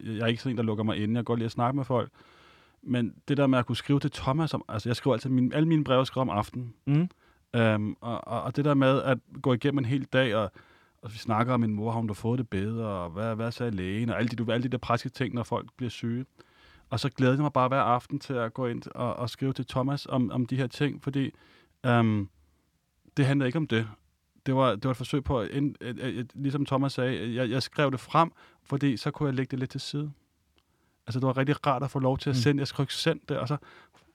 [0.00, 1.14] jeg er ikke sådan en, der lukker mig inde.
[1.14, 2.10] Jeg kan godt lide at snakke med folk.
[2.82, 5.54] Men det der med at kunne skrive til Thomas, om, altså jeg skriver altid, mine,
[5.54, 6.74] alle mine breve skriver om aftenen.
[6.86, 7.08] Mm.
[7.56, 10.52] Øhm, og, og, og det der med at gå igennem en hel dag, og,
[11.02, 13.52] og vi snakker om min mor, har hun da fået det bedre, og hvad, hvad
[13.52, 16.24] sagde lægen, og alle de, du, alle de der praktiske ting, når folk bliver syge.
[16.90, 19.52] Og så glæder jeg mig bare hver aften til at gå ind og, og skrive
[19.52, 21.30] til Thomas om, om de her ting, fordi
[21.86, 22.28] øhm,
[23.16, 23.88] det handlede ikke om det.
[24.46, 27.34] Det var, det var et forsøg på, at, ind- at, at, at, ligesom Thomas sagde,
[27.34, 28.32] jeg, jeg skrev det frem,
[28.64, 30.12] fordi så kunne jeg lægge det lidt til side.
[31.06, 32.40] Altså, det var rigtig rart at få lov til at Mm.
[32.40, 32.60] sende.
[32.60, 33.56] Jeg skrev send det, og så,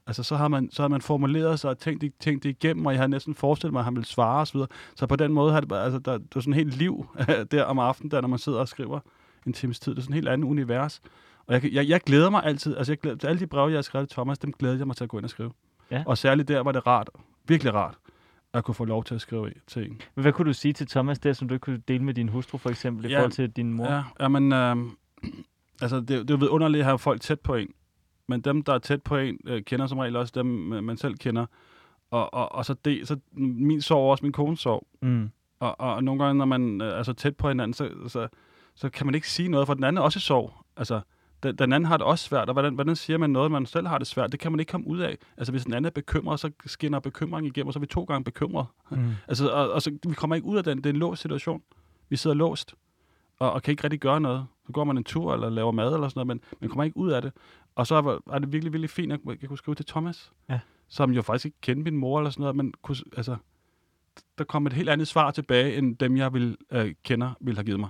[0.07, 2.85] altså, så havde man, så havde man formuleret sig og tænkt, det- tænkt det igennem,
[2.85, 4.59] og jeg havde næsten forestillet mig, at han ville svare osv.
[4.95, 7.05] Så på den måde har det, altså, der, det var sådan helt liv
[7.51, 8.99] der om aftenen, der, når man sidder og skriver
[9.47, 9.91] en times tid.
[9.91, 11.01] Det er sådan et helt andet univers.
[11.47, 13.77] Og jeg, jeg, jeg glæder mig altid, altså jeg glæder, til alle de breve, jeg
[13.77, 15.51] har skrevet til Thomas, dem glæder jeg mig til at gå ind og skrive.
[15.91, 16.03] Ja.
[16.05, 17.09] Og særligt der var det rart,
[17.47, 17.95] virkelig rart,
[18.53, 20.01] at kunne få lov til at skrive til en.
[20.15, 22.29] Men Hvad kunne du sige til Thomas der, som du ikke kunne dele med din
[22.29, 23.17] hustru for eksempel, i Ja.
[23.17, 23.91] forhold til din mor?
[23.93, 24.75] Ja, jamen, øh,
[25.81, 27.67] altså det, det er jo vidunderligt at have folk tæt på en.
[28.27, 30.97] Men dem, der er tæt på en, øh, kender som regel også dem, øh, man
[30.97, 31.45] selv kender.
[32.11, 34.87] Og, og, og så, det, så min sorg også min kones sorg.
[35.01, 35.29] Mm.
[35.59, 38.27] Og, og nogle gange, når man øh, er så tæt på hinanden, så, så,
[38.75, 40.53] så kan man ikke sige noget, for den anden er også i sorg.
[40.77, 41.01] Altså,
[41.43, 43.87] den, den anden har det også svært, og hvordan, hvordan siger man noget, man selv
[43.87, 44.31] har det svært?
[44.31, 45.17] Det kan man ikke komme ud af.
[45.37, 48.03] Altså, hvis den anden er bekymret, så skinner bekymring igennem, og så er vi to
[48.03, 48.65] gange bekymret.
[48.91, 48.97] Mm.
[49.27, 50.77] Altså, og, og så, vi kommer ikke ud af den.
[50.77, 51.61] Det er en låst situation.
[52.09, 52.75] Vi sidder låst,
[53.39, 54.45] og, og kan ikke rigtig gøre noget.
[54.65, 56.97] Så går man en tur, eller laver mad, eller sådan noget, men man kommer ikke
[56.97, 57.31] ud af det.
[57.77, 60.59] Og så var, var det virkelig, virkelig fint, at jeg kunne skrive til Thomas, Ja.
[60.87, 63.35] som jo faktisk ikke kendte min mor, eller sådan noget, men kunne, altså,
[64.37, 67.65] der kom et helt andet svar tilbage, end dem, jeg ville, øh, kender, ville have
[67.65, 67.89] givet mig.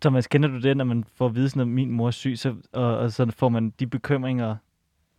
[0.00, 2.38] Thomas, kender du det, når man får at vide, sådan, at min mor er syg,
[2.38, 4.56] så, og, og så får man de bekymringer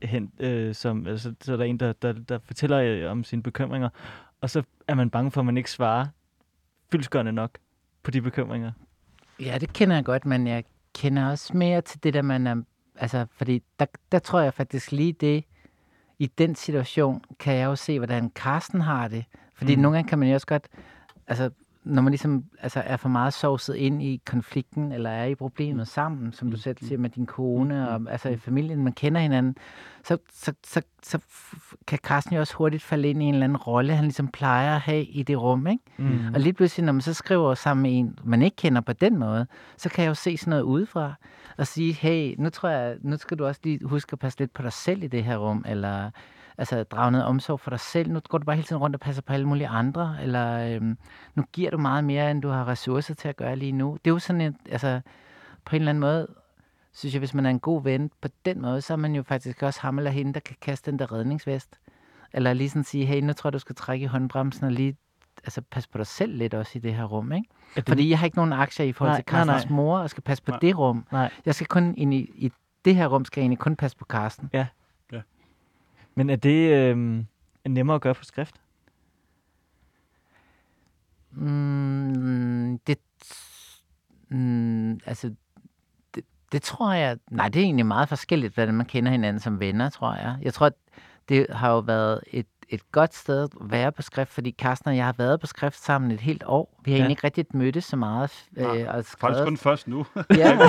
[0.02, 3.44] hen, øh, som, altså, så er der en, der, der, der fortæller øh, om sine
[3.44, 3.90] bekymringer,
[4.42, 6.08] og så er man bange for, at man ikke svarer
[6.92, 7.58] fyldskørende nok
[8.04, 8.72] på de bekymringer.
[9.40, 10.64] Ja, det kender jeg godt, men jeg
[10.96, 12.64] kender også mere til det, der man er...
[13.00, 15.44] Altså, fordi der, der tror jeg faktisk lige det,
[16.20, 19.26] i den situation, kan jeg jo se, hvordan Carsten har det.
[19.56, 19.82] Fordi mm.
[19.82, 20.68] nogle gange kan man jo også godt...
[21.28, 21.50] Altså,
[21.90, 25.88] når man ligesom altså, er for meget sovset ind i konflikten, eller er i problemet
[25.88, 29.56] sammen, som du selv siger med din kone, og altså i familien, man kender hinanden,
[30.04, 31.20] så, så, så, så
[31.88, 34.76] kan Carsten jo også hurtigt falde ind i en eller anden rolle, han ligesom plejer
[34.76, 35.84] at have i det rum, ikke?
[35.98, 36.34] Mm.
[36.34, 39.18] Og lige pludselig, når man så skriver sammen med en, man ikke kender på den
[39.18, 39.48] måde,
[39.78, 41.14] så kan jeg jo se sådan noget udefra
[41.58, 44.54] og sige, hey, nu tror jeg, nu skal du også lige huske at passe lidt
[44.54, 46.10] på dig selv i det her rum, eller
[46.60, 48.12] altså drage noget omsorg for dig selv.
[48.12, 50.98] Nu går du bare hele tiden rundt og passer på alle mulige andre, eller øhm,
[51.36, 53.98] nu giver du meget mere, end du har ressourcer til at gøre lige nu.
[54.06, 55.02] Det er jo sådan et, altså
[55.66, 56.28] på en eller anden måde,
[56.94, 59.24] synes jeg, hvis man er en god ven på den måde, så er man jo
[59.24, 61.80] faktisk også ham eller hende, der kan kaste den der redningsvest.
[62.34, 64.96] Eller lige sådan sige, hey, nu tror jeg, du skal trække i håndbremsen og lige
[65.44, 67.50] altså, passe på dig selv lidt også i det her rum, ikke?
[67.76, 69.76] Det, Fordi jeg har ikke nogen aktier i forhold Nej, til nej, Carstens nej.
[69.76, 70.60] mor, og skal passe på Nej.
[70.60, 71.06] det rum.
[71.12, 71.32] Nej.
[71.46, 72.52] Jeg skal kun ind i, i
[72.86, 74.50] det her rum, skal jeg egentlig kun passe på Carsten.
[76.20, 77.24] Men er det øh,
[77.68, 78.56] nemmere at gøre på skrift?
[81.32, 82.98] Mm, det,
[84.30, 85.34] mm, altså,
[86.16, 87.18] det, Det tror jeg...
[87.32, 90.38] Nej, det er egentlig meget forskelligt, hvordan man kender hinanden som venner, tror jeg.
[90.42, 90.72] Jeg tror,
[91.30, 94.98] det har jo været et, et godt sted at være på skrift, fordi Carsten og
[94.98, 96.80] jeg har været på skrift sammen et helt år.
[96.86, 96.98] Vi har Ja.
[96.98, 97.04] ja.
[97.04, 98.46] egentlig ikke rigtig mødtes så meget.
[98.58, 100.06] Øh, og Faktisk kun først nu.
[100.38, 100.60] Ja.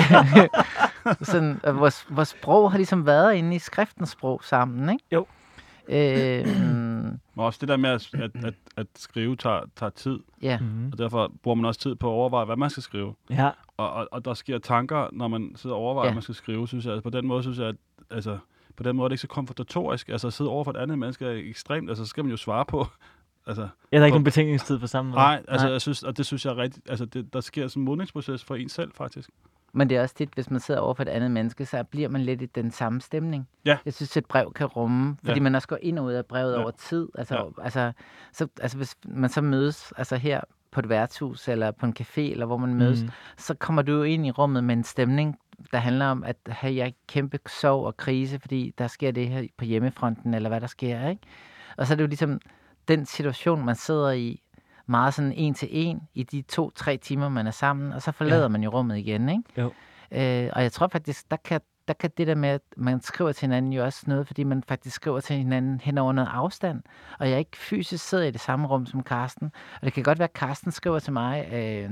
[1.31, 5.05] sådan, vores, vores sprog har ligesom været inde i skriftens sprog sammen, ikke?
[5.11, 5.25] Jo.
[5.95, 6.47] Øh,
[7.35, 10.59] Men også det der med, at, at, at, at skrive tager, tager tid, ja.
[10.59, 10.89] Mm.
[10.91, 13.13] og derfor bruger man også tid på at overveje, hvad man skal skrive.
[13.29, 16.09] Ja, Og, og, og der sker tanker, når man sidder og overvejer, Ja.
[16.09, 16.93] hvad man skal skrive, synes jeg.
[16.93, 17.75] Altså, på den måde synes jeg, at
[18.09, 18.37] altså,
[18.75, 20.09] på den måde er det ikke så komfortatorisk.
[20.09, 21.89] Altså at sidde over for et andet menneske er ekstremt.
[21.89, 22.85] Altså, så skal man jo svare på.
[23.47, 25.19] Altså, ja der er ikke nogen betænkningstid på samme måde.
[25.19, 26.89] nej, altså, jeg synes, og det synes jeg er rigtigt.
[26.89, 29.29] Altså, det, der sker sådan en modningsproces for en selv, faktisk.
[29.73, 32.09] Men det er også tit, hvis man sidder over for et andet menneske, så bliver
[32.09, 33.47] man lidt i den samme stemning.
[33.65, 33.77] Ja.
[33.85, 35.43] Jeg synes, et brev kan rumme, fordi Ja.
[35.43, 36.61] man også går ind og ud af brevet Ja.
[36.61, 37.07] over tid.
[37.17, 37.63] Altså, Ja.
[37.63, 37.91] altså,
[38.33, 42.21] så, altså, hvis man så mødes altså her på et værtshus, eller på en café,
[42.21, 43.09] eller hvor man mødes, Mm.
[43.37, 45.37] så kommer du jo ind i rummet med en stemning,
[45.71, 49.47] der handler om, at have jeg kæmpe sorg og krise, fordi der sker det her
[49.57, 51.21] på hjemmefronten, eller hvad der sker, ikke?
[51.77, 52.39] Og så er det jo ligesom
[52.87, 54.41] den situation, man sidder i,
[54.91, 58.41] meget sådan en til en, i de to-tre timer, man er sammen, og så forlader
[58.41, 58.47] Ja.
[58.47, 59.43] man jo rummet igen, ikke?
[59.57, 59.71] Jo.
[60.11, 63.31] Øh, og jeg tror faktisk, der kan, der kan det der med, at man skriver
[63.31, 66.81] til hinanden jo også noget, fordi man faktisk skriver til hinanden hen over noget afstand.
[67.19, 69.51] Og jeg ikke fysisk sidder i det samme rum som Karsten.
[69.75, 71.89] Og det kan godt være, at Karsten skriver til mig, øh,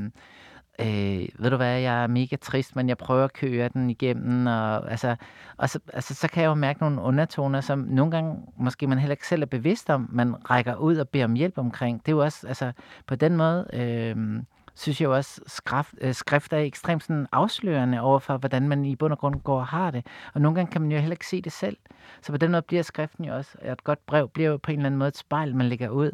[0.79, 4.47] øh, ved du hvad, jeg er mega trist, men jeg prøver at køre den igennem.
[4.47, 5.15] Og, altså,
[5.57, 8.99] og så, altså, så kan jeg jo mærke nogle undertoner, som nogle gange måske man
[8.99, 12.05] heller ikke selv er bevidst om, man rækker ud og beder om hjælp omkring.
[12.05, 12.71] Det er jo også, altså
[13.07, 13.67] på den måde...
[13.73, 14.43] Øh,
[14.79, 18.85] synes jeg jo også, skrift, øh, skrift er ekstremt sådan afslørende over for, hvordan man
[18.85, 20.07] i bund og grund går og har det.
[20.33, 21.77] Og nogle gange kan man jo heller ikke se det selv.
[22.21, 24.79] Så på den måde bliver skriften jo også, et godt brev bliver jo på en
[24.79, 26.11] eller anden måde et spejl, man lægger ud.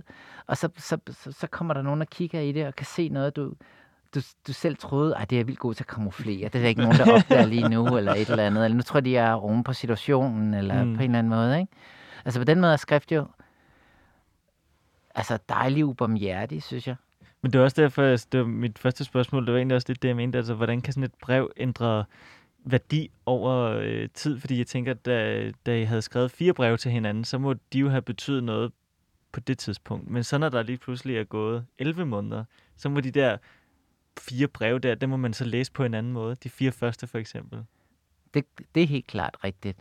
[0.47, 3.09] Og så, så, så, så kommer der nogen, der kigger i det og kan se
[3.09, 3.53] noget, du,
[4.15, 6.43] du, du selv troede, at det er vildt god til at kamuflere.
[6.49, 8.65] Det er der ikke nogen, der opdager lige nu, eller et eller andet.
[8.65, 10.95] Eller nu tror de, jeg er rumme på situationen, eller Mm.
[10.95, 11.59] på en eller anden måde.
[11.59, 11.71] Ikke?
[12.25, 13.27] Altså på den måde er skrift jo
[15.15, 16.95] altså dejlig ubarmhjertig, synes jeg.
[17.41, 19.85] Men det var også derfor, jeg- det var mit første spørgsmål, det var egentlig også
[19.89, 22.05] lidt det, jeg mente, altså hvordan kan sådan et brev ændre
[22.65, 24.39] værdi over øh, tid?
[24.39, 27.79] Fordi jeg tænker, da, da I havde skrevet fire breve til hinanden, så må de
[27.79, 28.71] jo have betydet noget
[29.31, 30.09] på det tidspunkt.
[30.09, 32.43] Men så når der lige pludselig er gået 11 måneder,
[32.77, 33.37] så må de der
[34.19, 36.35] fire breve der, dem må man så læse på en anden måde.
[36.35, 37.65] De fire første for eksempel.
[38.33, 39.79] det, det er helt klart rigtigt.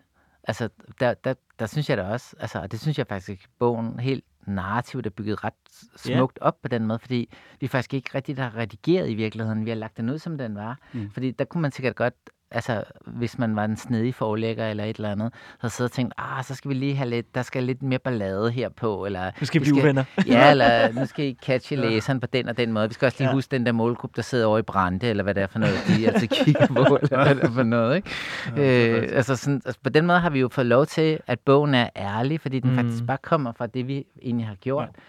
[0.49, 0.69] Altså,
[1.01, 4.01] der, der, der synes jeg da også, altså, og det synes jeg faktisk, at bogen
[4.01, 5.55] helt narrativt er bygget ret
[5.97, 9.65] smukt op på den måde, fordi vi faktisk ikke rigtig har redigeret i virkeligheden.
[9.65, 10.79] Vi har lagt den ud, som den var.
[10.93, 11.11] Mm.
[11.11, 12.15] Fordi der kunne man sikkert godt,
[12.55, 16.15] altså, hvis man var en snedig forlægger eller et eller andet, så siddet og tænkt,
[16.19, 19.31] ah, så skal vi lige have lidt, der skal lidt mere ballade her på, eller
[19.41, 20.05] Nu skal vi blive uvenner.
[20.27, 22.89] Ja, eller nu skal I catche læseren på den og den måde.
[22.89, 23.31] Vi skal også lige Ja.
[23.31, 23.35] ja.
[23.35, 25.75] huske den der målgruppe, der sidder over i Brande, eller hvad det er for noget,
[25.97, 27.97] de altid kigger på, eller hvad det er for noget.
[27.97, 28.11] Ikke?
[28.57, 31.41] er øh, altså sådan, altså på den måde har vi jo fået lov til, at
[31.41, 32.77] bogen er ærlig, fordi den mm.
[32.77, 34.89] faktisk bare kommer fra det, vi egentlig har gjort.
[34.95, 35.01] Ja.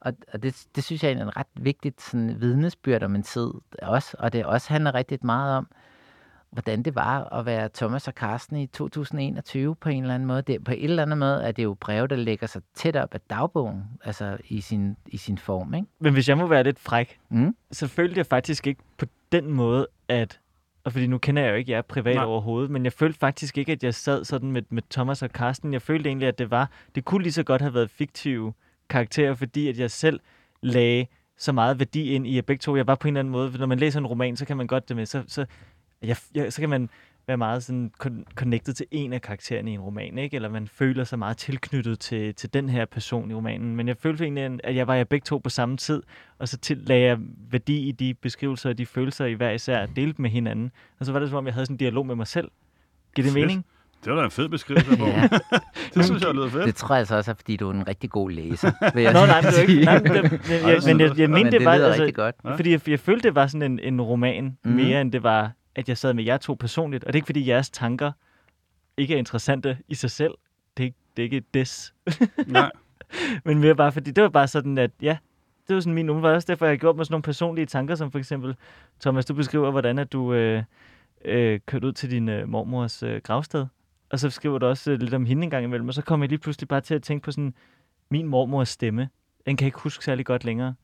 [0.00, 3.50] Og, og det, det synes jeg er en ret vigtigt sådan, vidnesbyrd om en tid
[3.82, 4.16] også.
[4.18, 5.68] Og det også handler rigtig meget om,
[6.54, 10.42] hvordan det var at være Thomas og Carsten i 2021 på en eller anden måde.
[10.42, 13.14] Det, på en eller anden måde er det jo breve, der lægger sig tæt op
[13.14, 15.74] af dagbogen, altså i sin, i sin form.
[15.74, 15.86] Ikke?
[15.98, 17.56] Men hvis jeg må være lidt fræk, Mm?
[17.72, 20.40] så følte jeg faktisk ikke på den måde, at...
[20.84, 22.24] Og fordi nu kender jeg jo ikke jer privat Nej.
[22.24, 25.72] Overhovedet, men jeg følte faktisk ikke, at jeg sad sådan med, med Thomas og Karsten.
[25.72, 26.70] Jeg følte egentlig, at det var...
[26.94, 28.52] Det kunne lige så godt have været fiktive
[28.88, 30.20] karakterer, fordi at jeg selv
[30.62, 31.06] lagde
[31.38, 32.76] så meget værdi ind i jer begge to.
[32.76, 33.58] Jeg var på en eller anden måde...
[33.58, 35.06] Når man læser en roman, så kan man godt det med...
[35.06, 35.46] Så, så,
[36.02, 36.88] jeg, jeg, så kan man
[37.26, 40.36] være meget sådan con- connected til en af karaktererne i en roman, ikke?
[40.36, 43.76] Eller man føler sig meget tilknyttet til, til den her person i romanen.
[43.76, 46.02] Men jeg følte egentlig, at jeg var jer begge to på samme tid,
[46.38, 47.18] og så til, lagde jeg
[47.50, 50.70] værdi i de beskrivelser og de følelser i hver især, og delte med hinanden.
[51.00, 52.48] Og så var det som om, jeg havde sådan en dialog med mig selv.
[53.14, 53.46] Giver det Fedt.
[53.46, 53.64] mening?
[54.04, 55.12] Det var da en fed beskrivelse af bogen.
[55.22, 55.28] Ja,
[55.94, 56.66] Det synes jeg lyder fedt.
[56.66, 58.72] det tror jeg altså også er, fordi du er en rigtig god læser.
[58.94, 59.84] Vil jeg Nå, nej, men det var ikke...
[59.84, 61.72] Nej, men, det, men, jeg, men jeg, jeg Men mente, det det var...
[61.72, 62.34] Altså, rigtig godt.
[62.56, 64.70] Fordi jeg, jeg følte, det var sådan en, en roman mm.
[64.70, 67.04] Mere, end det var, at jeg sad med jer to personligt.
[67.04, 68.12] Og det er ikke, fordi jeres tanker
[68.96, 70.34] ikke er interessante i sig selv.
[70.76, 71.94] Det er ikke, det er ikke et des.
[72.46, 72.70] Nej.
[73.44, 75.16] Men mere bare fordi, det var bare sådan, at ja,
[75.68, 78.10] det var sådan min umiddelbart også derfor, jeg gjort mig sådan nogle personlige tanker, som
[78.10, 78.56] for eksempel,
[79.00, 80.62] Thomas, du beskriver, hvordan at du øh,
[81.24, 83.66] øh, kørte ud til din øh, mormors øh, gravsted.
[84.10, 86.20] Og så skriver du også øh, lidt om hende en gang imellem, og så kom
[86.20, 87.54] jeg lige pludselig bare til at tænke på sådan,
[88.10, 89.08] min mormors stemme.
[89.46, 90.74] Den kan jeg ikke huske særlig godt længere.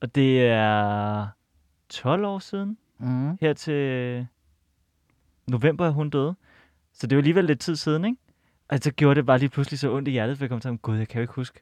[0.00, 1.26] Og det er
[1.88, 3.38] 12 år siden, Mm.
[3.40, 4.26] her til
[5.46, 6.34] november, er hun døde.
[6.92, 8.16] Så det er jo alligevel lidt tid siden, ikke?
[8.68, 10.78] Og så gjorde det bare lige pludselig så ondt i hjertet, for jeg kom til,
[10.78, 11.60] gud, jeg kan jo ikke huske,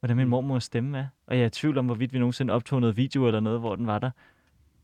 [0.00, 1.06] hvordan min mormors stemme er.
[1.26, 3.76] Og jeg er i tvivl om, hvorvidt vi nogensinde optog noget video eller noget, hvor
[3.76, 4.10] den var der.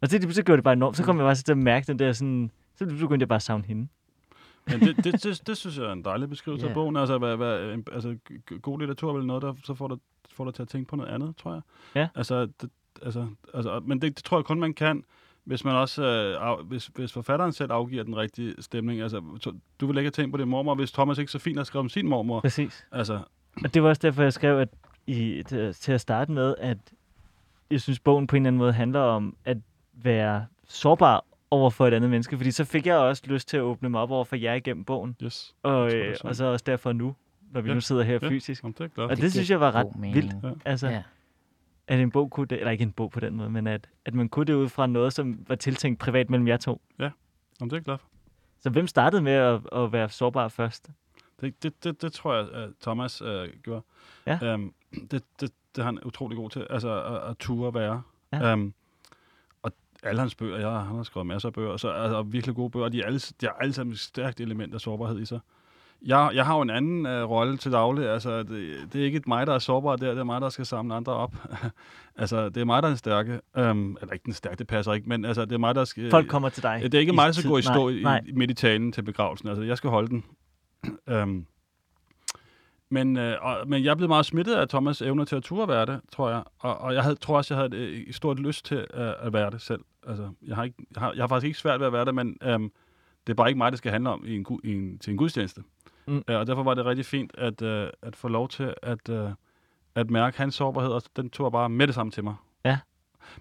[0.00, 0.96] Og så, så gjorde det bare enormt.
[0.96, 3.42] Så kom jeg bare til at mærke den der sådan Så begyndte jeg bare at
[3.42, 3.88] savne hende.
[4.66, 6.70] Men det, det, det, det, synes jeg er en dejlig beskrivelse Ja.
[6.70, 6.96] af bogen.
[6.96, 8.16] Altså, hvad, hvad, altså
[8.62, 9.96] god litteratur er vel noget, der så får dig,
[10.30, 11.62] får dig til at tænke på noget andet, tror jeg.
[11.94, 12.08] Ja.
[12.14, 12.70] Altså, det,
[13.02, 15.04] altså, altså, men det, det tror jeg kun, man kan,
[15.44, 19.00] hvis man også, øh, af, hvis, hvis forfatteren selv afgiver den rigtige stemning.
[19.00, 21.56] Altså, så, du vil ikke have tænkt på din mormor, hvis Thomas ikke så fint
[21.58, 22.40] har skrevet om sin mormor.
[22.40, 22.86] Præcis.
[22.92, 23.20] Altså,
[23.64, 24.68] Og det var også derfor, jeg skrev at
[25.06, 26.78] i, til, til at starte med, at
[27.70, 29.56] jeg synes, bogen på en eller anden måde handler om at
[29.92, 32.36] være sårbar over for et andet menneske.
[32.36, 34.84] Fordi så fik jeg også lyst til at åbne mig op over for jer igennem
[34.84, 35.16] bogen.
[35.22, 35.54] yes.
[35.62, 37.14] Og, tror, det er øh, og så også derfor nu,
[37.52, 37.74] når vi Ja.
[37.74, 38.28] nu sidder her Ja.
[38.28, 38.62] fysisk.
[38.62, 38.90] Jamen, det.
[38.96, 40.32] Og Det det, synes jeg var ret vildt.
[40.42, 40.50] Ja.
[40.64, 41.02] Altså, Ja.
[41.88, 44.14] At en bog kunne det, eller ikke en bog på den måde, men at, at
[44.14, 46.80] man kunne det ud fra noget, som var tiltænkt privat mellem jer to.
[47.60, 48.00] Jamen, det er klart.
[48.60, 50.90] Så hvem startede med at, at være sårbar først?
[51.40, 53.82] Det, det, det, det tror jeg, at Thomas øh, gjorde.
[54.26, 54.38] Ja.
[54.42, 58.02] Øhm, det, det, det er han utrolig god til, altså at, at ture være.
[58.32, 58.52] Ja.
[58.52, 58.74] Øhm,
[59.62, 62.56] og alle hans bøger, jeg, han har skrevet masser af bøger, så, altså, og virkelig
[62.56, 65.24] gode bøger, de er alle, de har alle sammen et stærkt element af sårbarhed i
[65.24, 65.40] sig.
[66.06, 69.22] Jeg, jeg har jo en anden øh, rolle til daglig, altså det, det er ikke
[69.26, 71.34] mig, der er sårbar der, det er mig, der skal samle andre op.
[72.16, 73.40] altså, det er mig, der er den stærke.
[73.56, 76.10] Øhm, eller ikke den stærke, det passer ikke, men altså, det er mig, der skal...
[76.10, 76.80] Folk kommer til dig.
[76.82, 78.22] Det er ikke mig, der skal tid- gå i stå nej, i, nej.
[78.34, 79.48] midt i talen til begravelsen.
[79.48, 80.24] Altså, jeg skal holde den.
[81.08, 81.46] øhm.
[82.90, 85.68] Men, øh, og, men jeg er blevet meget smittet af Thomas' evner til at ture
[85.68, 86.42] være det, tror jeg.
[86.58, 89.32] Og, og jeg havde, tror også, jeg havde et, et stort lyst til at, at
[89.32, 89.80] være det selv.
[90.06, 92.14] Altså, jeg, har ikke, jeg, har, jeg har faktisk ikke svært ved at være det,
[92.14, 92.70] men øhm,
[93.26, 95.16] det er bare ikke mig, det skal handle om i en, i en, til en
[95.16, 95.62] gudstjeneste.
[96.06, 96.22] Mm.
[96.28, 99.30] Øh, og derfor var det rigtig fint at, øh, at få lov til at, øh,
[99.94, 102.34] at mærke hans sårbarhed, og den tog bare med det samme til mig.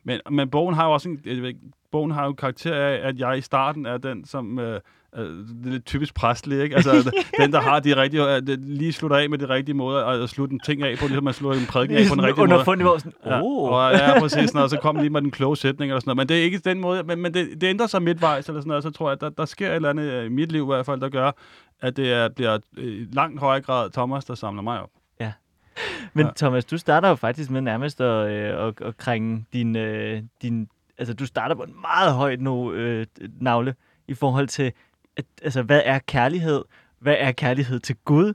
[0.05, 0.11] Ja.
[0.27, 1.53] Men, men bogen har jo også en, jeg ved
[1.91, 4.79] bogen har jo karakter af, at jeg i starten er den, som øh,
[5.17, 6.75] øh, det er lidt typisk præstelig, ikke?
[6.75, 6.91] Altså,
[7.41, 10.53] den, der har de rigtige, øh, lige slutter af med de rigtige måder, og slutte
[10.53, 12.53] en ting af på, ligesom man slutter en prædiken af på den rigtige måde.
[12.53, 12.99] Underfundig måde.
[12.99, 13.71] Sådan, Ja, oh.
[13.71, 16.17] og ja, præcis, sådan, og så kom lige med den kloge sætning eller sådan noget.
[16.17, 18.67] Men det er ikke den måde, men, men det, det ændrer sig midtvejs eller sådan
[18.67, 20.63] noget, så tror jeg, at der, der sker et eller andet øh, i mit liv
[20.63, 21.31] i hvert fald, der gør,
[21.81, 24.89] at det er, bliver i langt højere grad Thomas, der samler mig op.
[26.13, 26.31] Men Ja.
[26.35, 30.67] Thomas, du starter jo faktisk med nærmest at, øh, at, at krænge din, øh, din...
[30.97, 33.05] Altså, du starter på en meget højt no, øh,
[33.39, 33.75] navle
[34.07, 34.71] i forhold til,
[35.17, 36.63] at, altså, hvad er kærlighed?
[36.99, 38.33] Hvad er kærlighed til Gud?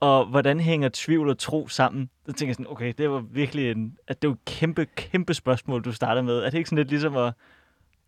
[0.00, 2.10] Og hvordan hænger tvivl og tro sammen?
[2.26, 5.34] Så tænker jeg sådan, okay, det var virkelig en, at det var et kæmpe, kæmpe
[5.34, 6.38] spørgsmål, du starter med.
[6.38, 7.34] Er det ikke sådan lidt ligesom at,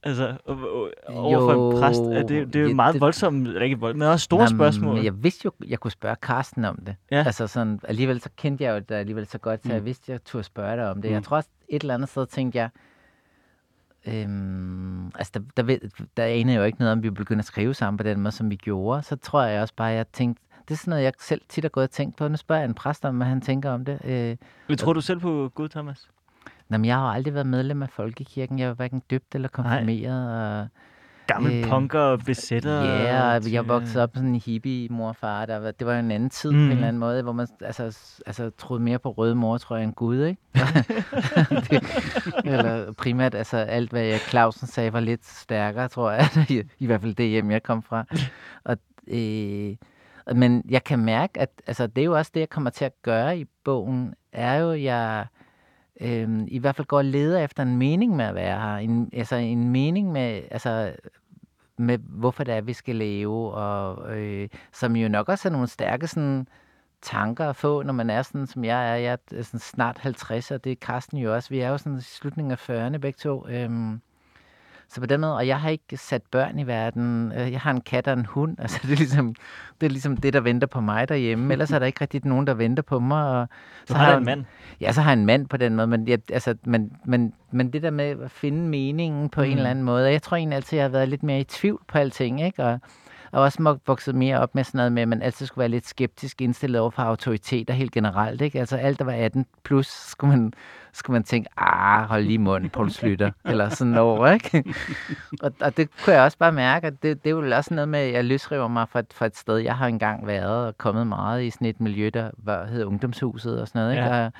[0.02, 2.00] altså, o- o- over for en Jo, præst?
[2.00, 4.40] Er det, det er jo ja, meget det- voldsomt, eller ikke voldsomt, men også store
[4.50, 4.94] Nå, spørgsmål.
[4.94, 6.96] Men jeg vidste jo, jeg kunne spørge Carsten om det.
[7.10, 7.22] Ja.
[7.26, 9.74] Altså sådan, alligevel så kendte jeg jo det alligevel så godt, så Mm.
[9.74, 11.10] jeg vidste, jeg turde spørge dig om det.
[11.10, 11.14] Mm.
[11.14, 12.68] Jeg tror også, et eller andet sted tænkte jeg,
[14.06, 15.78] øhm, altså der, der, ved,
[16.16, 18.32] der anede jeg jo ikke noget om, vi begyndte at skrive sammen på den måde,
[18.32, 19.02] som vi gjorde.
[19.02, 21.68] Så tror jeg også bare, jeg tænkte, det er sådan noget, jeg selv tit har
[21.68, 22.28] gået og tænkt på.
[22.28, 23.98] Nu spørger jeg en præst om, hvad han tænker om det.
[24.04, 24.36] Øh,
[24.68, 26.08] Men tror du selv på Gud, Thomas?
[26.70, 28.58] Nå, men jeg har aldrig været medlem af Folkekirken.
[28.58, 30.60] Jeg var hverken døbt eller konfirmeret.
[30.62, 30.68] Og,
[31.26, 32.84] Gammel Øh, punker og besætter?
[32.84, 35.46] ja, og og jeg voksede op sådan en hippie morfar.
[35.46, 36.58] Der var, det var jo en anden tid mm.
[36.58, 37.82] på en eller anden måde, hvor man altså,
[38.26, 40.40] altså, troede mere på røde mor, tror jeg, end Gud, ikke?
[41.70, 41.82] det,
[42.44, 46.28] eller primært, altså alt, hvad jeg, Clausen sagde, var lidt stærkere, tror jeg.
[46.48, 48.04] I, I hvert fald det hjem, jeg kom fra.
[48.64, 48.76] Og,
[49.08, 49.76] øh,
[50.34, 52.92] men jeg kan mærke, at altså, det er jo også det, jeg kommer til at
[53.02, 55.26] gøre i bogen, er jo, jeg
[56.00, 58.76] øh, i hvert fald går og leder efter en mening med at være her.
[58.76, 60.92] En, altså en mening med, altså,
[61.76, 65.68] med, hvorfor det er, vi skal leve, og øh, som jo nok også er nogle
[65.68, 66.46] stærke sådan,
[67.02, 68.94] tanker at få, når man er sådan, som jeg er.
[68.94, 71.48] Jeg er sådan snart 50, og det er Karsten jo også.
[71.48, 73.46] Vi er jo sådan i slutningen af 40'erne begge to.
[73.48, 74.00] Øhm,
[74.90, 77.32] så på den måde, og jeg har ikke sat børn i verden.
[77.32, 78.56] Øh, Jeg har en kat og en hund.
[78.62, 79.34] Altså, det, er ligesom,
[79.80, 81.52] det er ligesom det, der venter på mig derhjemme.
[81.54, 83.40] Ellers er der ikke rigtig nogen, der venter på mig.
[83.40, 83.48] Og
[83.88, 84.44] Du så har jeg da en mand.
[84.80, 87.72] Ja, så har jeg en mand på den måde, men, jeg, altså, men, men, men
[87.72, 89.46] det der med at finde meningen på mm.
[89.46, 91.82] en eller anden måde, jeg tror egentlig altid, jeg har været lidt mere i tvivl
[91.88, 92.64] på alting, ikke?
[92.64, 92.80] Og,
[93.32, 95.86] og også vokset mere op med sådan noget med, at man altid skulle være lidt
[95.86, 98.60] skeptisk indstillet over for autoriteter helt generelt, ikke?
[98.60, 100.52] Altså alt, der var 18 plus, skulle man,
[100.92, 104.74] skulle man tænke, ah, hold lige mund, Poul Slytter, eller sådan noget, ikke?
[105.42, 107.88] og, og det kunne jeg også bare mærke, at det, det er jo også noget
[107.88, 111.06] med, at jeg løsriver mig fra, fra et sted, jeg har engang været og kommet
[111.06, 114.04] meget i sådan et miljø, der var, hed Ungdomshuset og sådan noget, ikke?
[114.04, 114.24] Ja.
[114.26, 114.32] Og,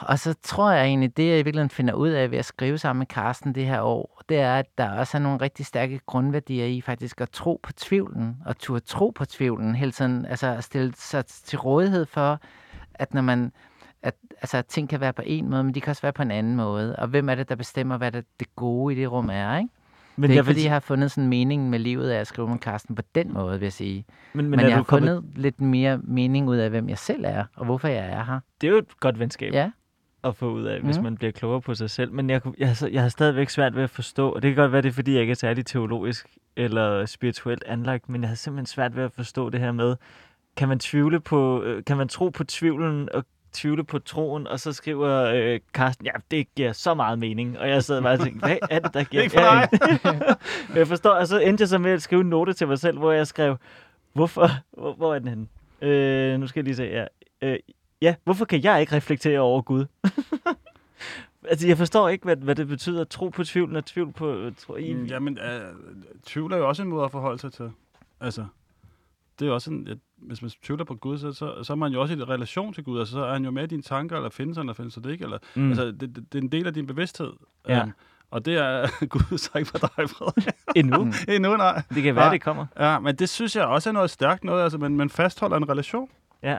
[0.00, 2.78] og så tror jeg egentlig, det jeg i virkeligheden finder ud af ved at skrive
[2.78, 6.00] sammen med Carsten det her år, det er, at der også er nogle rigtig stærke
[6.06, 10.46] grundværdier i faktisk at tro på tvivlen, og turde tro på tvivlen, hele tiden, altså
[10.46, 12.40] at stille sig til rådighed for,
[12.94, 13.52] at når man,
[14.02, 16.22] at, altså, at ting kan være på en måde, men de kan også være på
[16.22, 16.96] en anden måde.
[16.96, 19.70] Og hvem er det, der bestemmer, hvad det, det gode i det rum er, ikke?
[20.16, 22.26] Men det er jeg ikke, fordi jeg har fundet sådan meningen med livet af at
[22.26, 24.04] skrive med Carsten på den måde, vil jeg sige.
[24.34, 27.24] Men, Men, men, jeg har kommet, fundet lidt mere mening ud af, hvem jeg selv
[27.26, 28.40] er, og hvorfor jeg er her.
[28.60, 29.52] det er jo et godt venskab.
[29.52, 29.70] Ja,
[30.24, 31.04] at få ud af, hvis Mhm.
[31.04, 32.12] man bliver klogere på sig selv.
[32.12, 34.82] Men jeg, jeg, jeg har stadigvæk svært ved at forstå, og det kan godt være,
[34.82, 38.66] det er, fordi jeg ikke er særlig teologisk eller spirituelt anlagt, men jeg har simpelthen
[38.66, 39.96] svært ved at forstå det her med,
[40.56, 44.60] kan man tvivle på, øh, kan man tro på tvivlen og tvivle på troen, og
[44.60, 47.58] så skriver øh, Carsten, ja, det giver så meget mening.
[47.58, 49.68] Og jeg sad bare og tænkte, hvad er det, der giver Ikke for dig.
[50.78, 52.98] Jeg forstår, og så endte jeg så med at skrive en note til mig selv,
[52.98, 53.56] hvor jeg skrev,
[54.12, 55.46] hvorfor, hvor, hvor er den henne?
[55.92, 57.04] Øh, nu skal jeg lige se, ja.
[57.42, 57.58] Øh,
[58.02, 59.84] ja, hvorfor kan jeg ikke reflektere over Gud?
[61.50, 64.34] altså, jeg forstår ikke, hvad, hvad det betyder at tro på tvivlen og tvivl på...
[64.34, 65.60] øh, Tro, i, Mm, Jamen, øh,
[66.26, 67.70] tvivl er jo også en måde at forholde sig til.
[68.20, 68.44] Altså,
[69.40, 71.92] det er også en, at hvis man tvivler på Gud, så, så, så er man
[71.92, 72.98] jo også i relation til Gud.
[72.98, 75.10] Altså, så er han jo med i dine tanker, eller findes han, eller findes det
[75.10, 75.24] ikke.
[75.24, 75.68] Eller, mm.
[75.68, 77.32] Altså, det, det, det, er en del af din bevidsthed.
[77.68, 77.82] Ja.
[77.82, 77.92] Øhm,
[78.30, 80.54] og det er Gud så ikke for dig, Frederik.
[80.76, 81.04] endnu.
[81.04, 81.12] Mm.
[81.34, 81.82] Endnu, nej.
[81.94, 82.32] Det kan være, Nej.
[82.32, 82.66] det kommer.
[82.78, 84.62] Ja, men det synes jeg også er noget stærkt noget.
[84.62, 86.10] Altså, man, man fastholder en relation.
[86.42, 86.58] Ja.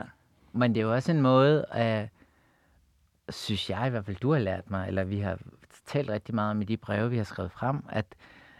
[0.52, 2.08] Men det er jo også en måde, at,
[3.28, 5.38] synes jeg i hvert fald, du har lært mig, eller vi har
[5.86, 8.06] talt rigtig meget om i de breve, vi har skrevet frem, at,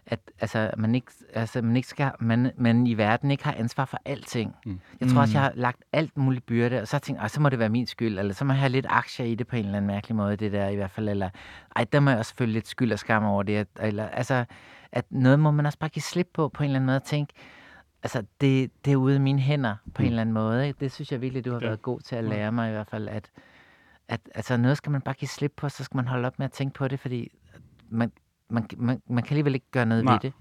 [0.06, 3.84] at altså, man, ikke, altså, man, ikke skal, man, man i verden ikke har ansvar
[3.84, 4.54] for alting.
[4.66, 4.80] Mm.
[5.00, 5.34] Jeg tror også, Mm.
[5.34, 7.58] jeg har lagt alt muligt byrde, og så har jeg tænkt, "Ej, så må det
[7.58, 9.76] være min skyld, eller så må jeg have lidt aktier i det på en eller
[9.76, 11.30] anden mærkelig måde, det der i hvert fald, eller
[11.76, 14.44] ej, der må jeg også føle lidt skyld og skam over det, eller altså,
[14.92, 17.04] at noget må man også bare give slip på, på en eller anden måde, og
[17.04, 17.32] tænke,
[18.02, 20.80] altså, det, det er ude af mine hænder, på en eller anden måde, ikke?
[20.80, 21.66] Det synes jeg virkelig, du har Ja.
[21.66, 23.30] været god til at lære mig i hvert fald, at,
[24.08, 26.44] at altså, noget skal man bare give slip på, så skal man holde op med
[26.46, 27.28] at tænke på det, fordi
[27.88, 28.12] man,
[28.52, 30.14] man, man, man kan alligevel ikke gøre noget Nej.
[30.14, 30.32] ved det.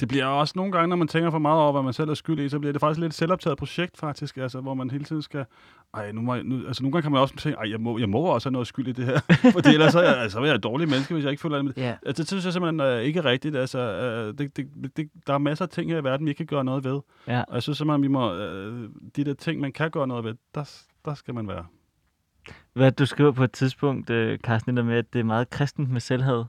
[0.00, 2.14] Det bliver også nogle gange, når man tænker for meget over, hvad man selv er
[2.14, 5.04] skyld i, så bliver det faktisk lidt et selvoptaget projekt, faktisk, altså, hvor man hele
[5.04, 5.44] tiden skal...
[5.94, 7.98] Ej, nu må jeg, nu, altså, nogle gange kan man også tænke, ej, jeg må,
[7.98, 9.20] jeg må også have noget skyld i det her,
[9.56, 11.40] fordi ellers så er jeg, altså, så er jeg et dårligt menneske, hvis jeg ikke
[11.40, 11.76] føler det.
[11.76, 11.96] Ja.
[12.06, 13.56] Altså, det synes jeg simpelthen øh, ikke er rigtigt.
[13.56, 16.38] Altså, øh, det, det, det, der er masser af ting her i verden, vi ikke
[16.38, 17.00] kan gøre noget ved.
[17.28, 17.42] Ja.
[17.48, 18.34] Og jeg synes simpelthen, vi må...
[18.34, 21.64] Øh, de der ting, man kan gøre noget ved, der, der skal man være.
[22.72, 24.10] Hvad du skriver på et tidspunkt,
[24.44, 26.44] Carsten, der med, at det er meget kristent med selvhed.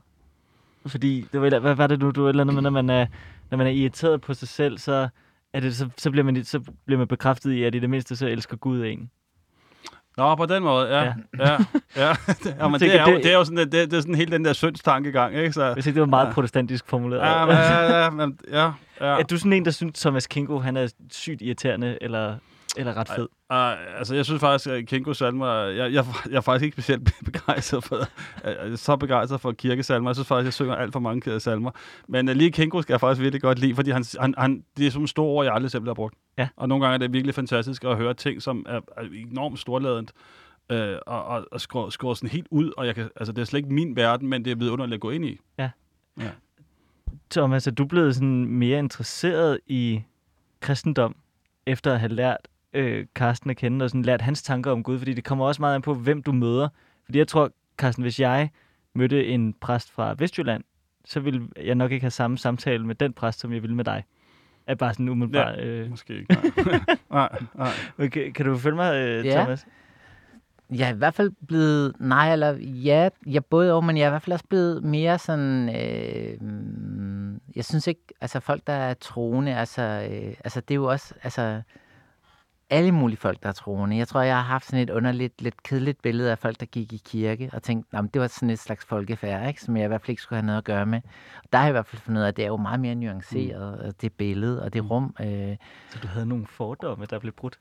[0.88, 3.06] Fordi, det var, hvad var det nu, du et eller andet med, når man er,
[3.50, 5.08] når man er irriteret på sig selv, så,
[5.52, 8.16] er det, så, så, bliver man, så bliver man bekræftet i, at i det mindste
[8.16, 9.10] så elsker Gud en.
[10.16, 11.02] Nå, på den måde, ja.
[11.04, 11.12] Ja.
[11.38, 11.52] Ja,
[11.96, 12.08] ja.
[12.60, 12.68] ja.
[12.68, 14.44] men det er, jo, det- det er jo sådan, det, det er sådan hele den
[14.44, 15.52] der syndstankegang, ikke?
[15.52, 16.32] Så, Hvis ikke det var meget Ja.
[16.32, 17.20] protestantisk formuleret.
[17.20, 18.10] ja, men, ja, ja,
[18.52, 19.18] ja, ja.
[19.20, 22.36] Er du sådan en, der synes, Thomas Kingo, han er sygt irriterende, eller,
[22.76, 23.28] eller ret fed?
[23.50, 27.10] Uh, altså, jeg synes faktisk, at Kinko salmer, jeg, jeg, jeg er faktisk ikke specielt
[27.32, 27.96] begejstret for,
[28.44, 30.10] uh, så begejstret for kirkesalmer.
[30.10, 31.70] Jeg synes faktisk, jeg synger alt for mange øh, salmer.
[32.08, 34.86] Men uh, lige Kinko skal jeg faktisk virkelig godt lide, fordi han, han, han, det
[34.86, 36.14] er sådan store ord, jeg aldrig selv har brugt.
[36.38, 36.48] Ja.
[36.56, 40.12] Og nogle gange er det virkelig fantastisk at høre ting, som er, er enormt storladent,
[40.72, 43.46] uh, og, og, og skår, skår sådan helt ud, og jeg kan, altså, det er
[43.46, 45.38] slet ikke min verden, men det er vidunderligt at gå ind i.
[47.30, 50.02] Thomas, er du blevet sådan mere interesseret i
[50.60, 51.16] kristendom,
[51.66, 54.98] efter at have lært øh, Carsten at kende, og sådan lært hans tanker om Gud?
[54.98, 56.68] Fordi det kommer også meget an på, hvem du møder.
[57.04, 58.50] Fordi jeg tror, Carsten, hvis jeg
[58.94, 60.64] mødte en præst fra Vestjylland,
[61.04, 63.84] så ville jeg nok ikke have samme samtale med den præst, som jeg ville med
[63.84, 64.04] dig.
[64.66, 65.60] Er bare sådan umiddelbart.
[65.60, 66.34] Øh, Måske ikke.
[66.34, 67.38] Nej, nej.
[67.54, 67.70] nej.
[67.98, 69.40] okay, kan du følge mig, øh, Ja.
[69.40, 69.66] Thomas?
[70.70, 74.08] Jeg er i hvert fald blevet, nej, eller ja, jeg både over, men jeg er
[74.08, 78.72] i hvert fald også blevet mere sådan, øh, mm, jeg synes ikke, altså folk, der
[78.72, 81.62] er troende, altså, øh, altså det er jo også, altså
[82.70, 83.96] alle mulige folk, der er troende.
[83.96, 86.92] Jeg tror, jeg har haft sådan et underligt, lidt kedeligt billede af folk, der gik
[86.92, 89.60] i kirke, og tænkte, "Nå, men det var sådan et slags folkefærd, ikke?
[89.62, 91.00] som jeg i hvert fald ikke skulle have noget at gøre med.
[91.44, 92.80] Og der har jeg i hvert fald fundet ud af, at det er jo meget
[92.80, 93.92] mere nuanceret, mm.
[94.00, 95.14] det billede og det rum.
[95.20, 95.56] Øh,
[95.90, 97.58] Så du havde nogle fordomme, der blev brudt?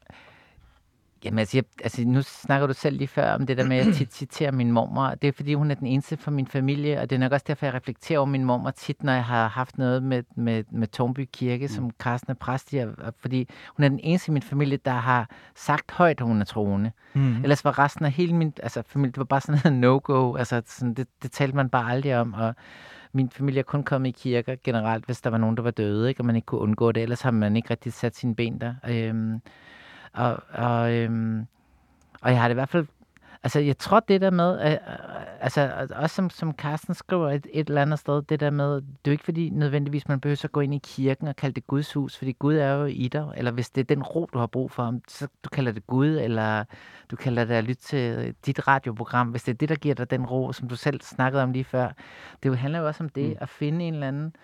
[1.26, 3.86] Jamen, altså, jeg, altså, nu snakker du selv lige før om det der med, at
[3.86, 5.10] jeg tit citerer min mormor.
[5.10, 7.44] Det er, fordi hun er den eneste fra min familie, og det er nok også
[7.48, 10.88] derfor, jeg reflekterer over min mormor tit, når jeg har haft noget med, med, med
[10.88, 14.34] Tornby Kirke, som Carsten er præst i, og- og fordi hun er den eneste i
[14.34, 16.92] min familie, der har sagt højt, at hun er troende.
[17.14, 17.36] Mm.
[17.44, 20.36] Ellers var resten af hele min altså, familie, det var bare sådan en no-go.
[20.36, 22.56] Altså, sådan, det, det talte man bare aldrig om, og
[23.14, 26.10] min familie er kun kommet i kirker generelt, hvis der var nogen, der var døde,
[26.10, 26.22] ikke?
[26.22, 27.04] og man ikke kunne undgå det.
[27.04, 28.74] Ellers har man ikke rigtig sat sine ben der.
[28.90, 29.42] Øhm,
[30.16, 31.48] og, og, øhm,
[32.22, 32.86] og jeg har det i hvert fald...
[33.44, 34.60] Altså, jeg tror det der med...
[34.66, 34.78] Øh, øh,
[35.40, 38.76] altså, også som, som Carsten skriver et, et eller andet sted, det der med...
[38.76, 41.56] Det er jo ikke fordi nødvendigvis, man behøver så gå ind i kirken og kalde
[41.56, 43.32] det Guds hus, fordi Gud er jo i dig.
[43.38, 46.08] Eller hvis det er den ro, du har brug for, så du kalder det Gud,
[46.08, 46.64] eller
[47.12, 50.12] du kalder det at lytte til dit radioprogram, hvis det er det, der giver dig
[50.12, 51.88] den ro, som du selv snakkede om lige før.
[52.44, 53.36] Det jo handler jo også om det, mm.
[53.40, 54.36] at finde en eller anden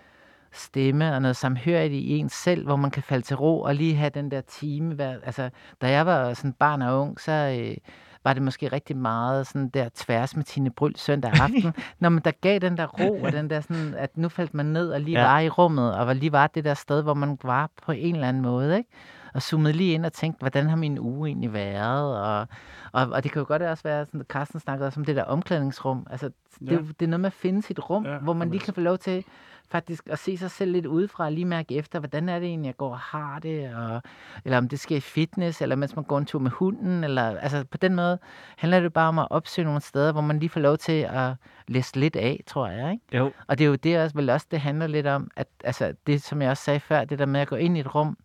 [0.54, 3.96] stemme og noget samhørighed i ens selv, hvor man kan falde til ro og lige
[3.96, 4.94] have den der time.
[4.96, 5.50] Hver, altså,
[5.82, 7.78] da jeg var sådan barn og ung, så øh,
[8.24, 12.22] var det måske rigtig meget sådan der tværs med Tine Bryl søndag aften, når man
[12.26, 15.02] der gav den der ro, og den der sådan, at nu faldt man ned og
[15.02, 15.26] lige Ja.
[15.28, 18.16] var i rummet, og var lige var det der sted, hvor man var på en
[18.16, 18.90] eller anden måde, ikke?
[19.34, 22.18] Og zoomede lige ind og tænkte, hvordan har min uge egentlig været?
[22.22, 22.48] Og,
[22.92, 25.24] og, og det kan jo godt også være, sådan, Carsten snakkede også om det der
[25.24, 26.08] omklædningsrum.
[26.10, 26.26] Altså,
[26.60, 26.74] det, Ja.
[26.76, 28.82] er det er noget med at finde sit rum, Ja, hvor man lige kan få
[28.82, 29.24] lov til
[29.72, 32.78] faktisk at se sig selv lidt udefra, lige mærke efter, hvordan er det egentlig, jeg
[32.78, 34.02] går og har det, og,
[34.46, 37.38] eller om det sker i fitness, eller mens man går en tur med hunden, eller
[37.40, 38.20] altså på den måde
[38.58, 41.34] handler det bare om at opsøge nogle steder, hvor man lige får lov til at
[41.68, 43.18] læse lidt af, tror jeg, ikke?
[43.18, 45.94] Jo, Og det er jo det også, vel også, det handler lidt om, at altså,
[46.08, 48.18] det, som jeg også sagde før, det der med at gå ind i et rum,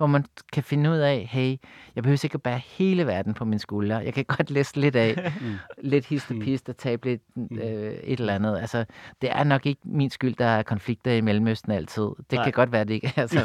[0.00, 1.56] hvor man kan finde ud af, hey,
[1.94, 3.96] jeg behøver ikke at bære hele verden på mine skuldre.
[3.96, 5.54] Jeg kan godt læse lidt af, Mm.
[5.82, 7.22] lidt histepist og tabe lidt
[7.52, 8.58] øh, et eller andet.
[8.58, 8.84] Altså,
[9.22, 12.02] det er nok ikke min skyld, der er konflikter i Mellemøsten altid.
[12.02, 12.44] Det Nej.
[12.44, 13.12] Kan godt være, det ikke.
[13.20, 13.40] Altså,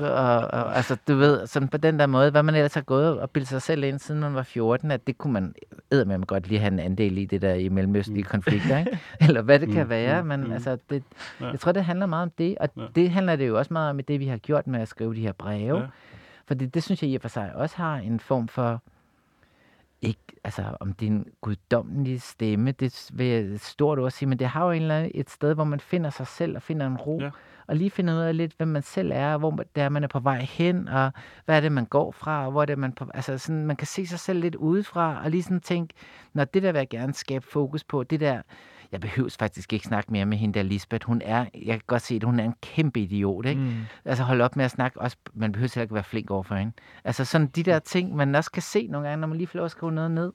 [0.00, 3.20] og, og, altså, du ved, sådan på den der måde, hvad man ellers har gået
[3.20, 5.54] og bildet sig selv ind, siden man var 14, at det kunne man
[5.90, 8.98] eddermame godt lige have en andel i det der i mellemøstlige konflikter, ikke?
[9.26, 10.52] Eller hvad det kan Mm, være, mm, men mm.
[10.52, 11.02] altså, det,
[11.40, 11.46] Ja.
[11.50, 12.82] jeg tror, det handler meget om det, og Ja.
[12.94, 15.14] det handler det jo også meget om i det, vi har gjort med at skrive
[15.14, 15.78] de her breve.
[15.78, 15.86] Ja.
[16.46, 18.82] Fordi det synes jeg i og for sig også har en form for,
[20.02, 24.38] ikke, altså om det er en guddommelig stemme, det vil jeg stort ord sige, men
[24.38, 26.86] det har jo en eller anden, et sted, hvor man finder sig selv og finder
[26.86, 27.20] en ro.
[27.20, 27.30] Ja.
[27.66, 30.08] Og lige finder ud af lidt, hvem man selv er, hvor det er, man er
[30.08, 31.12] på vej hen, og
[31.44, 33.76] hvad er det, man går fra, og hvor er det, man på, altså sådan, man
[33.76, 35.94] kan se sig selv lidt udefra, og lige sådan tænke,
[36.32, 38.42] når det der vil jeg gerne skabe fokus på, det der,
[38.92, 41.06] jeg behøver faktisk ikke snakke mere med hende der Lisbeth.
[41.06, 43.60] Hun er, jeg kan godt se, at hun er en kæmpe idiot, ikke?
[43.60, 43.70] Mm.
[44.04, 46.54] Altså hold op med at snakke, også, man behøver heller ikke være flink over for
[46.54, 46.72] hende.
[47.04, 49.56] Altså sådan de der ting, man også kan se nogle gange, når man lige får
[49.58, 50.32] lov at skrive noget ned.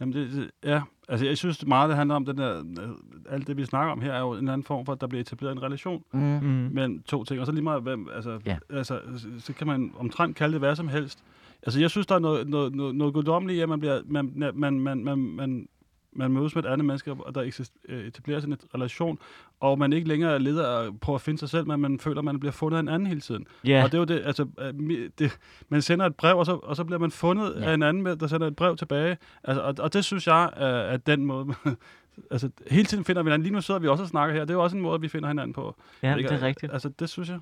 [0.00, 2.88] Jamen det, det, ja, altså jeg synes meget, det handler om den der, øh,
[3.30, 5.06] alt det vi snakker om her, er jo en eller anden form for, at der
[5.06, 6.20] bliver etableret en relation Mm.
[6.20, 6.70] Mm.
[6.72, 8.56] mellem to ting, og så lige meget, hvem, altså, Ja.
[8.70, 9.00] altså,
[9.38, 11.24] så kan man omtrent kalde det hvad som helst.
[11.62, 14.32] Altså jeg synes, der er noget, noget, noget, noget guddommeligt i, at man, bliver, man,
[14.54, 15.68] man, man, man, man,
[16.12, 19.18] man mødes med et andet menneske, og der øh, etableres en relation,
[19.60, 22.18] og man ikke længere er leder og prøver at finde sig selv, men man føler,
[22.18, 23.46] at man bliver fundet af en anden hele tiden.
[23.64, 25.38] Ja, Og det er jo det, altså, øh, det,
[25.68, 27.54] man sender et brev, og så, og så bliver man fundet.
[27.60, 27.70] Ja.
[27.70, 29.16] af en anden, med- der sender et brev tilbage.
[29.44, 31.54] Altså, og, og det synes jeg er, er den måde,
[32.30, 33.42] altså hele tiden finder vi hinanden.
[33.42, 35.08] Lige nu sidder vi også og snakker her, det er jo også en måde, vi
[35.08, 35.76] finder hinanden på.
[36.02, 36.28] ja Ikke?
[36.28, 36.72] det er rigtigt.
[36.72, 37.38] Altså, det synes jeg.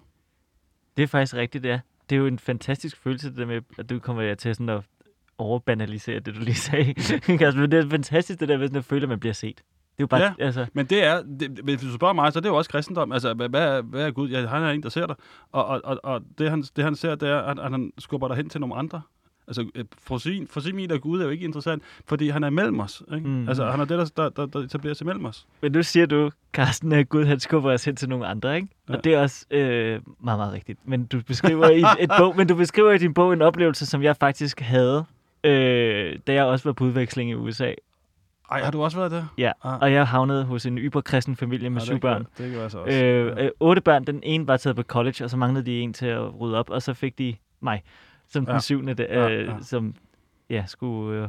[0.97, 1.81] Det er faktisk rigtigt, ja.
[2.11, 4.83] Det er jo en fantastisk følelse, det der med, at du kommer til sådan at
[5.39, 6.89] overbanalisere det, du lige sagde.
[7.45, 9.57] altså, men det er fantastisk, det der med sådan at føle, at man bliver set.
[9.57, 10.32] Det er jo bare, Ja.
[10.39, 13.12] altså, Men det er, det, hvis du spørger mig, så er det jo også kristendom.
[13.12, 14.28] Altså, hvad, hvad, er, hvad er Gud?
[14.28, 15.16] Ja, han er en, der ser dig.
[15.53, 18.28] Og, og, og, og det, han, det, han ser, det er, at, at han skubber
[18.28, 19.03] dig hen til nogle andre.
[19.49, 22.51] Altså, øh, for sin, for sin af Gud er jo ikke interessant, fordi han er
[22.51, 23.03] mellem os.
[23.14, 23.28] Ikke?
[23.28, 23.49] Mm.
[23.49, 25.47] Altså, han er det, der, der, der, etablerer sig mellem os.
[25.62, 28.68] men nu siger du, Carsten, at Gud han skubber os hen til nogle andre, ikke?
[28.89, 28.95] Ja.
[28.95, 30.78] Og det er også øh, meget, meget rigtigt.
[30.84, 34.03] Men du beskriver i et bog, men du beskriver i din bog en oplevelse, som
[34.03, 35.05] jeg faktisk havde,
[35.47, 37.72] øh, da jeg også var på udveksling i USA.
[38.51, 39.24] Ej, har du også været der?
[39.38, 39.78] Ja, Ah.
[39.80, 42.26] og jeg havnede hos en yberkristen familie med Ja, syv det børn.
[42.36, 43.03] Kan, det kan jeg så også.
[43.05, 44.05] Øh, øh, otte børn.
[44.05, 46.70] Den ene var taget på college, og så manglede de en til at rydde op,
[46.70, 47.82] og så fik de mig
[48.28, 48.61] som den Ja.
[48.61, 49.53] syvende, der, Ja, øh, ja.
[49.62, 49.94] som
[50.51, 51.28] ja, skulle øh,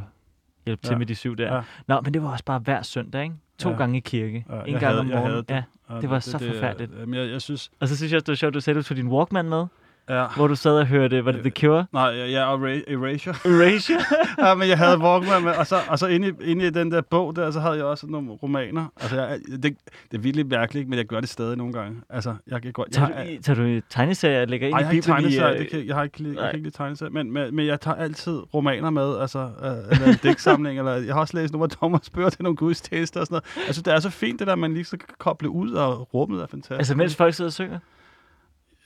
[0.66, 0.98] hjælpe til Ja.
[0.98, 1.56] med de syv der.
[1.56, 1.62] Ja.
[1.88, 3.36] Nå, men det var også bare hver søndag, ikke?
[3.60, 3.76] To Ja.
[3.78, 4.46] gange i kirke.
[4.50, 5.46] Ja, en gang havde- om jeg havde morgenen.
[5.50, 5.64] det.
[5.96, 6.02] Ja.
[6.02, 6.92] Det var så forfærdeligt.
[7.00, 7.72] Jamen, jeg, jeg synes...
[7.80, 9.50] Og så synes jeg også, det var sjovt, du sagde, at du tog din Walkman
[9.50, 9.66] med,
[10.10, 10.26] Ja.
[10.36, 11.86] hvor du sad og hørte, var det The Cure?
[11.94, 13.36] Nej, ja, og Ra- Erasure.
[13.54, 14.00] Erasure?
[14.48, 16.92] ja, men jeg havde Walkman med, og så, og så inde, i, inde i den
[16.92, 18.86] der bog der, så havde jeg også nogle romaner.
[19.02, 19.74] Altså, jeg, det, det
[20.14, 22.02] er virkelig mærkeligt, men jeg gør det stadig nogle gange.
[22.10, 22.92] Altså, jeg godt...
[22.92, 25.24] tager, jeg, du, i- tager du tegneserier og lægger ind i jeg har ikke Bibelen?
[25.24, 26.44] tegneserier, øh, det kan, jeg har ikke, jeg nej.
[26.50, 30.08] kan ikke lide tegneserier, men, men, men jeg tager altid romaner med, altså, øh, eller
[30.08, 33.26] en digtsamling, eller jeg har også læst nogle af Thomas bøger til nogle gudstjenester og
[33.28, 33.68] sådan noget.
[33.68, 36.14] Jeg synes, det er så fint, det der, man lige så kan koble ud, og
[36.14, 36.78] rummet er fantastisk.
[36.78, 37.80] Altså, mens folk sidder og synger?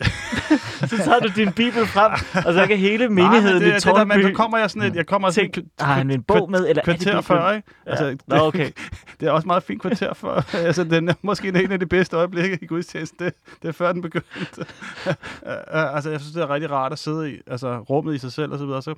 [0.89, 2.11] så tager du din bibel frem,
[2.45, 4.69] og så kan hele menigheden Nej, det, i det der, men Tårnby så kommer jeg
[4.69, 6.83] sådan et, jeg kommer sådan tænk, et har han en bog med, eller er det
[6.83, 7.67] kvarter før, ikke?
[7.85, 7.91] Ja.
[7.91, 8.71] Altså, Nå, okay.
[9.19, 10.53] det er også meget fint kvarter før.
[10.67, 13.25] altså, den er måske en af de bedste øjeblikke i gudstjenesten.
[13.25, 14.29] Det, det er før den begyndte.
[14.59, 15.13] uh,
[15.95, 17.37] altså, jeg synes, det er rigtig rart at sidde i.
[17.47, 18.81] Altså, rummet i sig selv og så videre.
[18.81, 18.95] Så,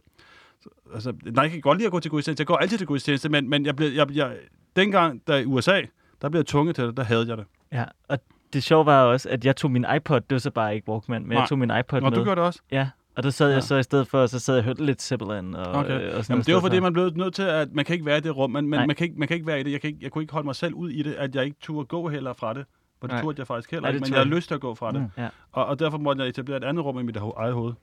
[0.62, 2.42] så, altså, nej, jeg kan godt lide at gå til gudstjeneste.
[2.42, 4.32] Jeg går altid til gudstjeneste, men, men jeg blev, jeg, jeg,
[4.76, 5.82] dengang, der i USA,
[6.22, 6.98] der blev jeg tvunget til det.
[6.98, 7.46] Der havde jeg det.
[7.72, 8.20] Ja, og
[8.54, 11.22] det sjove var også, at jeg tog min iPod, det var så bare ikke Walkman,
[11.22, 11.40] men Nej.
[11.40, 12.18] jeg tog min iPod Nå, med.
[12.18, 12.60] du gjorde det også?
[12.72, 13.62] Ja, og der sad jeg Ja.
[13.62, 15.76] så i stedet for, så sad jeg og hørte lidt Zeppelin og, Okay.
[15.76, 16.82] øh, og sådan Jamen, det er jo stedet fordi, for.
[16.82, 18.80] man blev nødt til, at man kan ikke være i det rum, men, Nej.
[18.80, 19.72] men man, kan ikke, man kan ikke være i det.
[19.72, 21.58] Jeg, kan ikke, jeg kunne ikke holde mig selv ud i det, at jeg ikke
[21.62, 22.66] turde gå heller fra det.
[23.00, 23.22] For det Nej.
[23.22, 24.36] turde jeg faktisk heller ikke, men jeg har jeg.
[24.36, 25.02] lyst til at gå fra det.
[25.02, 25.08] Mm.
[25.24, 25.28] Ja.
[25.52, 27.74] Og, og derfor måtte jeg etablere et andet rum i mit ho- eget hoved.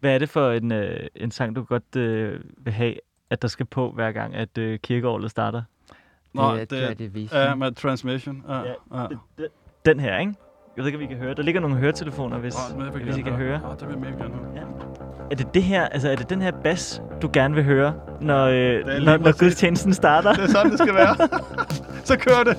[0.00, 2.94] Hvad er det for en, øh, en sang, du godt øh, vil have,
[3.30, 5.62] at der skal på hver gang, at øh, kirkeåret starter?
[6.36, 7.36] Det, det, det er det vise.
[7.38, 8.44] Ja, med transmission.
[8.48, 8.62] Ja, Ja.
[8.94, 9.06] ja.
[9.88, 10.34] Den her, ikke?
[10.76, 11.34] Jeg ved ikke, om I kan høre.
[11.34, 13.60] Der ligger nogle høretelefoner, hvis, jeg vil hvis I kan høre.
[13.64, 14.66] Åh, det vil jeg gerne høre.
[15.30, 18.46] Er det det her, altså er det den her bas, du gerne vil høre, når,
[18.46, 20.32] øh, når, når gudstjenesten starter?
[20.32, 21.16] Det er sådan, det skal være.
[22.04, 22.56] Så kører det.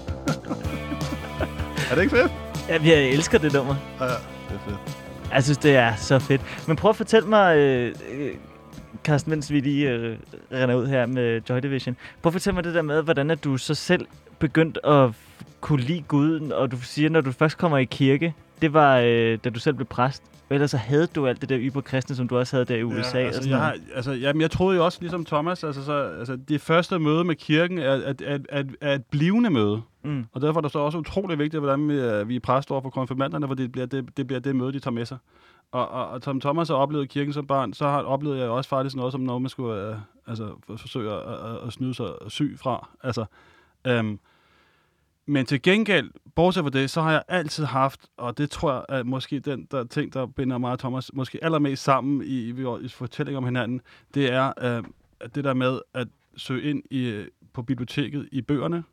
[1.91, 2.31] er det ikke fedt?
[2.69, 3.75] Ja, jeg elsker det nummer.
[3.99, 4.11] Ja, ja,
[4.49, 4.97] det er fedt.
[5.33, 6.41] Jeg synes, det er så fedt.
[6.67, 8.29] Men prøv at fortælle mig, øh, øh,
[9.03, 10.17] Carsten, mens vi lige øh,
[10.51, 11.97] render ud her med Joy Division.
[12.21, 14.07] Prøv at fortælle mig det der med, hvordan at du så selv
[14.39, 15.09] begyndt at
[15.61, 19.37] kunne lide Gud, og du siger, når du først kommer i kirke, det var, øh,
[19.43, 20.23] da du selv blev præst.
[20.49, 22.83] Og ellers så havde du alt det der yberkristne, som du også havde der i
[22.83, 23.17] USA.
[23.19, 25.85] Ja, og altså, sådan jeg, har, altså, jamen, jeg troede jo også, ligesom Thomas, altså,
[25.85, 29.81] så, altså, det første møde med kirken er, er, er, er, er et blivende møde.
[30.03, 30.25] Mm.
[30.33, 32.81] Og derfor er det så også utrolig vigtigt, hvordan vi, er- vi er præst over
[32.81, 35.17] for konfirmanderne, for det bliver det, det bliver det møde, de tager med sig.
[35.71, 38.69] Og, og, og som Thomas har oplevet kirken som barn, så har oplevede jeg også
[38.69, 39.95] faktisk noget, som noget, man skulle øh,
[40.27, 42.87] altså, for- forsøge at, at, at snyde sig syg fra.
[43.03, 43.25] Altså,
[43.87, 44.19] øhm,
[45.29, 48.99] men til gengæld, bortset fra det, så har jeg altid haft, og det tror jeg
[48.99, 52.51] er måske den der ting, der binder mig og Thomas måske allermest sammen i, i
[52.51, 53.81] vores fortælling om hinanden,
[54.13, 54.83] det er øh,
[55.19, 56.07] at det der med at
[56.37, 58.83] søge ind i, på biblioteket i bøgerne,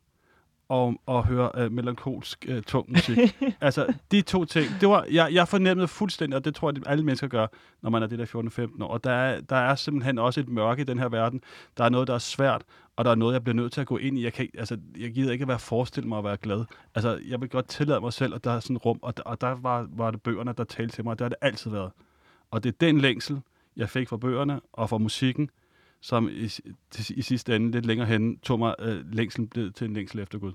[0.69, 3.17] og, og høre øh, melankolsk øh, tung musik.
[3.61, 6.83] altså, de to ting, det var, jeg, jeg fornemmede fuldstændig, og det tror jeg, at
[6.91, 7.47] alle mennesker gør,
[7.81, 8.87] når man er det der 14-15 år.
[8.87, 11.41] Og der er, der er simpelthen også et mørke i den her verden.
[11.77, 12.63] Der er noget, der er svært,
[12.95, 14.23] og der er noget, jeg bliver nødt til at gå ind i.
[14.23, 16.65] Jeg, kan, altså, jeg gider ikke at være forestille mig at være glad.
[16.95, 19.23] Altså, jeg vil godt tillade mig selv, at der er sådan et rum, og der,
[19.23, 21.71] og der var, var det bøgerne, der talte til mig, og det har det altid
[21.71, 21.91] været.
[22.51, 23.41] Og det er den længsel,
[23.75, 25.49] jeg fik fra bøgerne og fra musikken,
[26.07, 26.47] som i,
[26.91, 30.19] til, i sidste ende lidt længere hen tog mig øh, længselen blev til en længsel
[30.19, 30.53] efter Gud.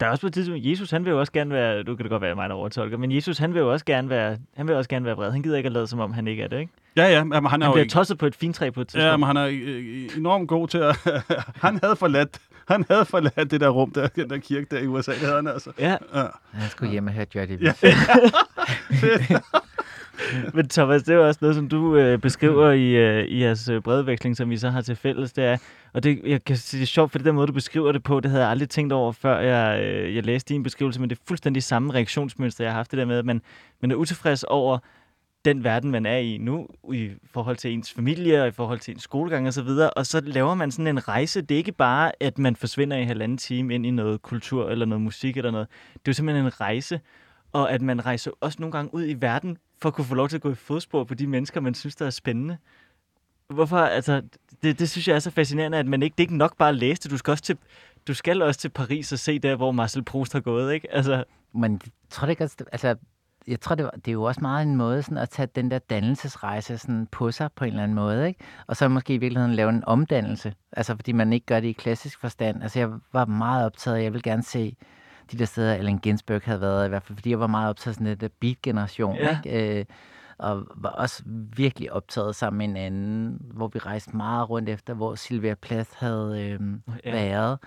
[0.00, 2.04] Der er også på et tidspunkt, Jesus han vil jo også gerne være, nu kan
[2.04, 4.68] det godt være mig, der overtolker, men Jesus han vil jo også gerne være, han
[4.68, 5.32] vil også gerne være vred.
[5.32, 6.72] Han gider ikke at lade som om, han ikke er det, ikke?
[6.96, 8.88] Ja, ja, men han er Han jo bliver ikke, tosset på et fintræ på et
[8.88, 9.04] tidspunkt.
[9.06, 10.96] ja, men han er øh, enormt god til at...
[11.64, 14.86] han havde forladt han havde forladt det der rum, der, den der kirke der i
[14.86, 15.72] USA, det havde han altså.
[15.78, 15.96] ja.
[16.14, 16.20] Ja.
[16.54, 17.72] Jeg skulle hjem og høre Joy Ja.
[20.54, 23.68] Men Thomas, det er jo også noget, som du øh, beskriver i, øh, i jeres
[23.68, 25.32] øh, bredveksling, som vi så har til fælles.
[25.32, 25.56] Det er,
[25.92, 28.02] og det, jeg kan sige, det er sjovt, for det der måde, du beskriver det
[28.02, 31.10] på, det havde jeg aldrig tænkt over, før jeg, øh, jeg læste din beskrivelse, men
[31.10, 33.42] det er fuldstændig samme reaktionsmønster, jeg har haft det der med, at man,
[33.80, 34.78] man er utilfreds over
[35.44, 38.94] den verden, man er i nu, i forhold til ens familie og i forhold til
[38.94, 41.40] ens skolegang og så videre, og så laver man sådan en rejse.
[41.40, 44.86] Det er ikke bare, at man forsvinder i halvanden time ind i noget kultur eller
[44.86, 45.68] noget musik eller noget.
[45.92, 47.00] Det er jo simpelthen en rejse,
[47.52, 50.28] og at man rejser også nogle gange ud i verden for at kunne få lov
[50.28, 52.56] til at gå i fodspor på de mennesker, man synes, der er spændende.
[53.48, 54.22] Hvorfor, altså,
[54.62, 56.68] det, det synes jeg er så fascinerende, at man ikke, det er ikke nok bare
[56.68, 57.10] at læse det.
[57.10, 57.58] Du skal også til,
[58.08, 60.92] du skal også til Paris og se der, hvor Marcel Proust har gået, ikke?
[60.94, 61.24] Altså,
[61.54, 62.94] Men jeg tror det ikke, også- altså,
[63.46, 65.70] jeg tror, det, var, det er jo også meget en måde sådan, at tage den
[65.70, 68.40] der dannelsesrejse sådan, på sig på en eller anden måde, ikke?
[68.66, 71.72] Og så måske i virkeligheden lave en omdannelse, altså fordi man ikke gør det i
[71.72, 72.62] klassisk forstand.
[72.62, 74.76] Altså jeg var meget optaget, jeg vil gerne se
[75.32, 77.92] de der steder, Allen Ginsberg havde været, i hvert fald fordi jeg var meget optaget
[77.92, 79.38] af sådan den der beat-generation, Ja.
[79.44, 79.78] ikke?
[79.80, 79.84] Øh,
[80.38, 81.22] og var også
[81.56, 85.90] virkelig optaget sammen med en anden, hvor vi rejste meget rundt efter, hvor Sylvia Plath
[85.96, 86.60] havde øh,
[87.04, 87.12] Ja.
[87.12, 87.58] været.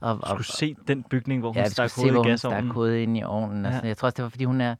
[0.00, 2.30] Og, du skulle se den bygning, hvor hun Ja, stak skulle se, hvor hovedet i
[2.30, 2.64] hun gasovnen.
[2.68, 3.66] stak hovedet ind i ovnen.
[3.66, 3.88] Altså, Ja.
[3.88, 4.74] Jeg tror også, det var, fordi hun er...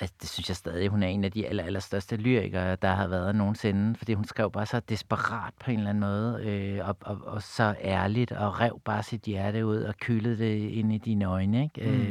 [0.00, 3.06] Altså, det synes jeg stadig, hun er en af de aller, allerstørste lyrikere, der har
[3.06, 3.94] været nogensinde.
[3.98, 7.42] Fordi hun skrev bare så desperat på en eller anden måde, øh, og, og, og
[7.42, 11.62] så ærligt, og rev bare sit hjerte ud, og kylede det ind i dine øjne.
[11.62, 11.90] Ikke?
[11.90, 12.02] Mm.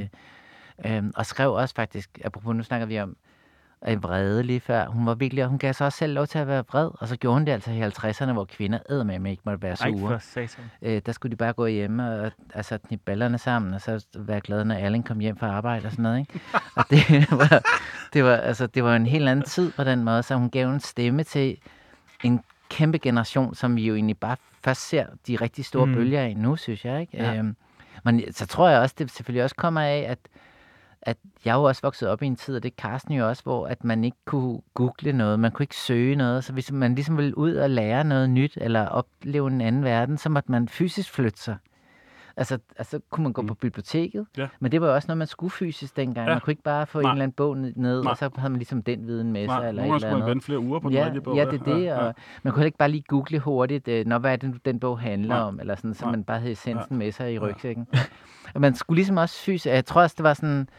[0.86, 3.18] Øh, øh, og skrev også faktisk, apropos nu snakker vi om
[3.88, 6.40] øh, vrede lige før, hun var virkelig, og hun gav sig også selv lov til
[6.40, 9.42] at være vred, og så gjorde hun det altså i 50'erne, hvor kvinder eddermame ikke
[9.46, 10.20] måtte være Ej, sure.
[10.20, 10.66] satan.
[10.82, 14.42] Øh, der skulle de bare gå hjemme og altså, knippe ballerne sammen, og så være
[14.42, 16.20] glade, når Erling kom hjem fra arbejde og sådan noget.
[16.20, 16.40] Ikke?
[16.78, 17.62] og det var,
[18.14, 20.70] det, var, altså, det var en helt anden tid på den måde, så hun gav
[20.70, 21.58] en stemme til
[22.24, 25.94] en kæmpe generation, som vi jo egentlig bare først ser de rigtig store mm.
[25.94, 27.02] bølger af nu, synes jeg.
[27.02, 27.18] Ikke?
[27.18, 27.36] Ja.
[27.36, 27.56] Øhm,
[28.04, 30.20] men så tror jeg også, det selvfølgelig også kommer af, at
[31.06, 33.44] at jeg jo også vokset op i en tid, og det er Carsten jo også,
[33.44, 36.96] hvor at man ikke kunne google noget, man kunne ikke søge noget, så hvis man
[36.96, 40.68] ligesom ville ud og lære noget nyt, eller opleve en anden verden, så måtte man
[40.68, 41.58] fysisk flytte sig.
[42.38, 43.48] Altså, altså kunne man gå Mm.
[43.48, 44.48] på biblioteket, Ja.
[44.60, 46.28] men det var jo også noget, man skulle fysisk dengang.
[46.28, 46.34] Ja.
[46.34, 47.10] Man kunne ikke bare få Nej.
[47.12, 48.12] en eller anden bog ned, Nej.
[48.12, 50.30] og så havde man ligesom den viden med sig, Nej, eller nogle gange skulle man
[50.30, 51.36] vente flere uger på den Ja, rigtige bog.
[51.36, 51.98] ja, det er det, Ja, ja.
[52.08, 55.00] og man kunne ikke bare lige google hurtigt, øh, når hvad er det, den bog
[55.00, 55.44] handler Nej.
[55.44, 56.12] om, eller sådan, så Nej.
[56.12, 57.40] man bare havde essensen med sig i Ja.
[57.40, 57.88] rygsækken.
[58.56, 60.70] Og man skulle ligesom også fysisk, jeg tror også, det var sådan,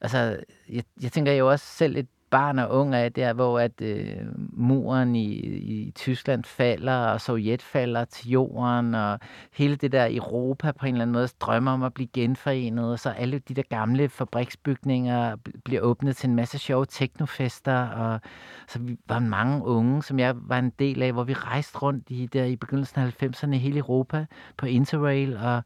[0.00, 0.36] altså,
[0.68, 4.16] jeg, jeg tænker jo også selv et barn og ung af der, hvor at øh,
[4.52, 9.18] muren i, i Tyskland falder, og Sovjet falder til jorden, og
[9.52, 12.98] hele det der Europa på en eller anden måde drømmer om at blive genforenet, og
[12.98, 18.20] så alle de der gamle fabriksbygninger bliver åbnet til en masse sjove teknofester, og
[18.68, 22.10] så vi var mange unge, som jeg var en del af, hvor vi rejste rundt
[22.10, 24.26] i, der i begyndelsen af 90'erne i hele Europa
[24.56, 25.62] på Interrail, og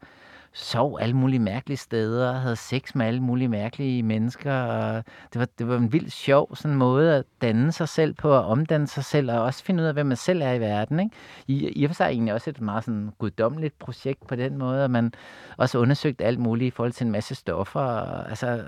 [0.53, 4.53] sov alle mulige mærkelige steder, og havde sex med alle mulige mærkelige mennesker.
[4.53, 8.29] Og det, var, det var en vild sjov sådan måde at danne sig selv på,
[8.29, 10.99] og omdanne sig selv, og også finde ud af, hvem man selv er i verden.
[10.99, 11.15] Ikke?
[11.47, 14.83] I, I og for sig egentlig også et meget sådan guddommeligt projekt på den måde,
[14.83, 15.13] at man
[15.57, 17.81] også undersøgte alt muligt i forhold til en masse stoffer.
[17.81, 18.63] Og, altså,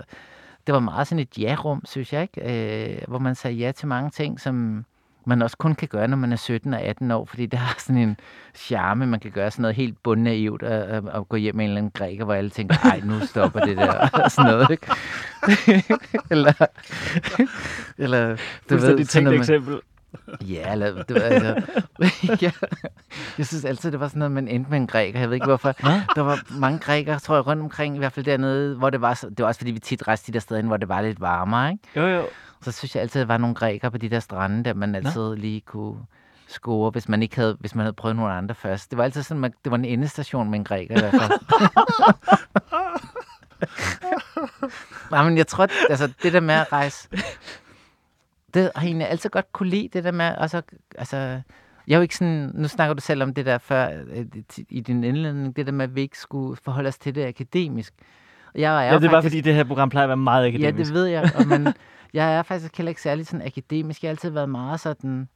[0.67, 2.95] det var meget sådan et ja-rum, synes jeg, ikke?
[2.95, 4.85] Øh, hvor man sagde ja til mange ting, som
[5.25, 7.75] man også kun kan gøre, når man er 17 og 18 år, fordi det har
[7.79, 8.17] sådan en
[8.55, 11.77] charme, man kan gøre sådan noget helt bundnaivt og, og, gå hjem med en eller
[11.77, 14.87] anden græker, hvor alle tænker, ej, nu stopper det der, og sådan noget, ikke?
[16.31, 16.53] eller,
[17.97, 18.37] eller,
[18.69, 19.79] du ved, sådan noget, eksempel.
[20.41, 21.61] Ja, eller, det var, altså,
[22.45, 22.51] ja,
[23.37, 25.19] jeg synes altid, det var sådan noget, man endte med en græker.
[25.19, 25.73] Jeg ved ikke hvorfor.
[25.79, 26.01] Hva?
[26.15, 29.13] Der var mange grækere, tror jeg, rundt omkring, i hvert fald dernede, hvor det var,
[29.13, 31.71] det var også fordi, vi tit rejste de der steder, hvor det var lidt varmere,
[31.71, 31.83] ikke?
[31.95, 32.25] Jo, jo
[32.65, 34.95] så synes jeg altid, at der var nogle grækere på de der strande, der man
[34.95, 35.33] altid Nå.
[35.33, 35.97] lige kunne
[36.47, 38.91] score, hvis man ikke havde, hvis man havde prøvet nogle andre først.
[38.91, 41.31] Det var altid sådan, at det var en endestation med en græker i hvert fald.
[45.11, 47.09] Nej, men jeg tror, altså det der med at rejse,
[48.53, 50.61] det har egentlig altid godt kunne lide, det der med, altså,
[50.97, 51.17] altså
[51.87, 54.25] jeg er jo ikke sådan, nu snakker du selv om det der før, øh,
[54.69, 57.93] i din indledning, det der med, at vi ikke skulle forholde os til det akademisk.
[58.55, 60.77] Jeg er ja, det er bare fordi, det her program plejer at være meget akademisk.
[60.77, 61.67] Ja, det ved jeg, og man,
[62.13, 64.03] jeg er faktisk heller ikke særlig sådan akademisk.
[64.03, 65.27] Jeg har altid været meget sådan,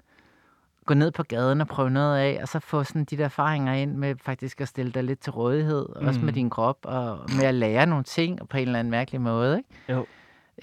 [0.86, 3.74] gå ned på gaden og prøve noget af, og så få sådan de der erfaringer
[3.74, 6.07] ind med faktisk at stille dig lidt til rådighed, mm.
[6.07, 6.34] også med mm.
[6.34, 9.57] din krop, og med at lære nogle ting på en eller anden mærkelig måde.
[9.57, 9.70] Ikke?
[9.89, 10.05] Jo.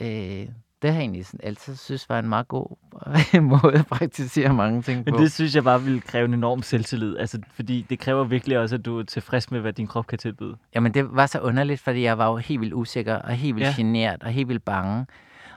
[0.01, 0.49] Øh,
[0.83, 2.77] det har jeg egentlig sådan altid synes var en meget god
[3.41, 5.11] måde at praktisere mange ting på.
[5.11, 8.59] Men det synes jeg bare ville kræve en enorm selvtillid, altså, fordi det kræver virkelig
[8.59, 10.57] også, at du er tilfreds med, hvad din krop kan tilbyde.
[10.75, 13.69] Jamen det var så underligt, fordi jeg var jo helt vildt usikker, og helt vildt
[13.69, 13.75] ja.
[13.77, 15.07] genert, og helt vildt bange.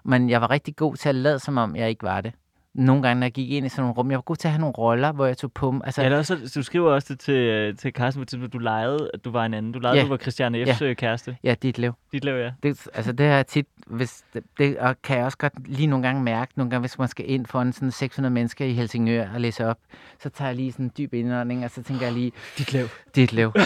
[0.04, 2.34] Men jeg var rigtig god til at lade, som om jeg ikke var det
[2.74, 4.52] nogle gange, når jeg gik ind i sådan nogle rum, jeg var god til at
[4.52, 5.82] have nogle roller, hvor jeg tog på.
[5.84, 9.26] Altså, ja, også, du skriver også det til, øh, til Carsten, at du legede, at
[9.26, 9.72] du var en anden.
[9.72, 10.04] Du legede, ja.
[10.04, 10.94] du var Christiane F's ja.
[10.94, 11.38] kæreste.
[11.44, 11.94] Ja, dit liv.
[12.12, 12.52] Dit liv, ja.
[12.64, 16.08] Det, altså, det er tit, hvis, det, det, og kan jeg også godt lige nogle
[16.08, 19.28] gange mærke, nogle gange, hvis man skal ind for en sådan 600 mennesker i Helsingør
[19.34, 19.78] og læse op,
[20.20, 22.86] så tager jeg lige sådan en dyb indånding, og så tænker jeg lige, dit liv.
[23.16, 23.52] Dit liv.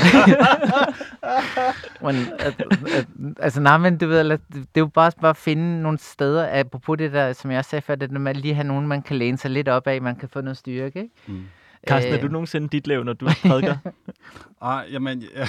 [2.01, 2.63] men, at,
[2.95, 3.07] at,
[3.39, 4.39] altså, nej, men du ved, det
[4.75, 7.95] er jo bare, bare at finde nogle steder, apropos det der, som jeg sagde før,
[7.95, 10.15] det der med at lige have nogen, man kan læne sig lidt op af, man
[10.15, 11.09] kan få noget styrke, ikke?
[11.27, 11.43] Mm.
[11.87, 13.75] Carsten, er du nogensinde dit liv, når du prædiker?
[14.61, 15.47] Ej, jamen, jeg,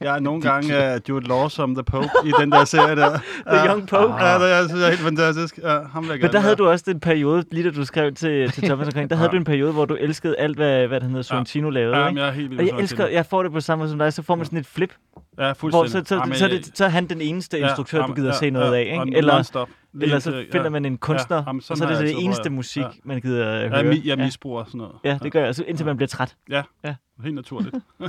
[0.00, 3.18] jeg er nogle gange uh, Jude Law som The Pope i den der serie der.
[3.52, 4.24] The Young Pope?
[4.24, 5.58] Ja, det er, synes jeg er helt fantastisk.
[5.62, 8.62] Ja, ham Men der havde du også en periode, lige da du skrev til, til
[8.68, 11.22] Thomas omkring, der havde du en periode, hvor du elskede alt, hvad, hvad det hedder,
[11.22, 11.96] Sorrentino lavede.
[11.96, 13.98] Ja, jeg er helt vildt Og jeg elsker, jeg får det på samme måde som
[13.98, 14.92] dig, så får man sådan et flip.
[15.38, 15.70] Ja, fuldstændig.
[15.70, 18.28] Hvor, så, så, så, så, det, så er han den eneste instruktør, ja, du gider
[18.28, 19.18] ja, se noget ja, af, ikke?
[19.18, 19.66] Eller,
[20.02, 23.20] eller så finder man en kunstner, ja, og så er det det eneste musik, man
[23.20, 23.86] gider høre.
[23.86, 24.94] Ja, jeg misbruger sådan noget.
[25.04, 26.36] Ja, det gør jeg, altså, indtil man bliver træt.
[26.50, 26.94] Ja, ja.
[27.22, 27.74] helt naturligt.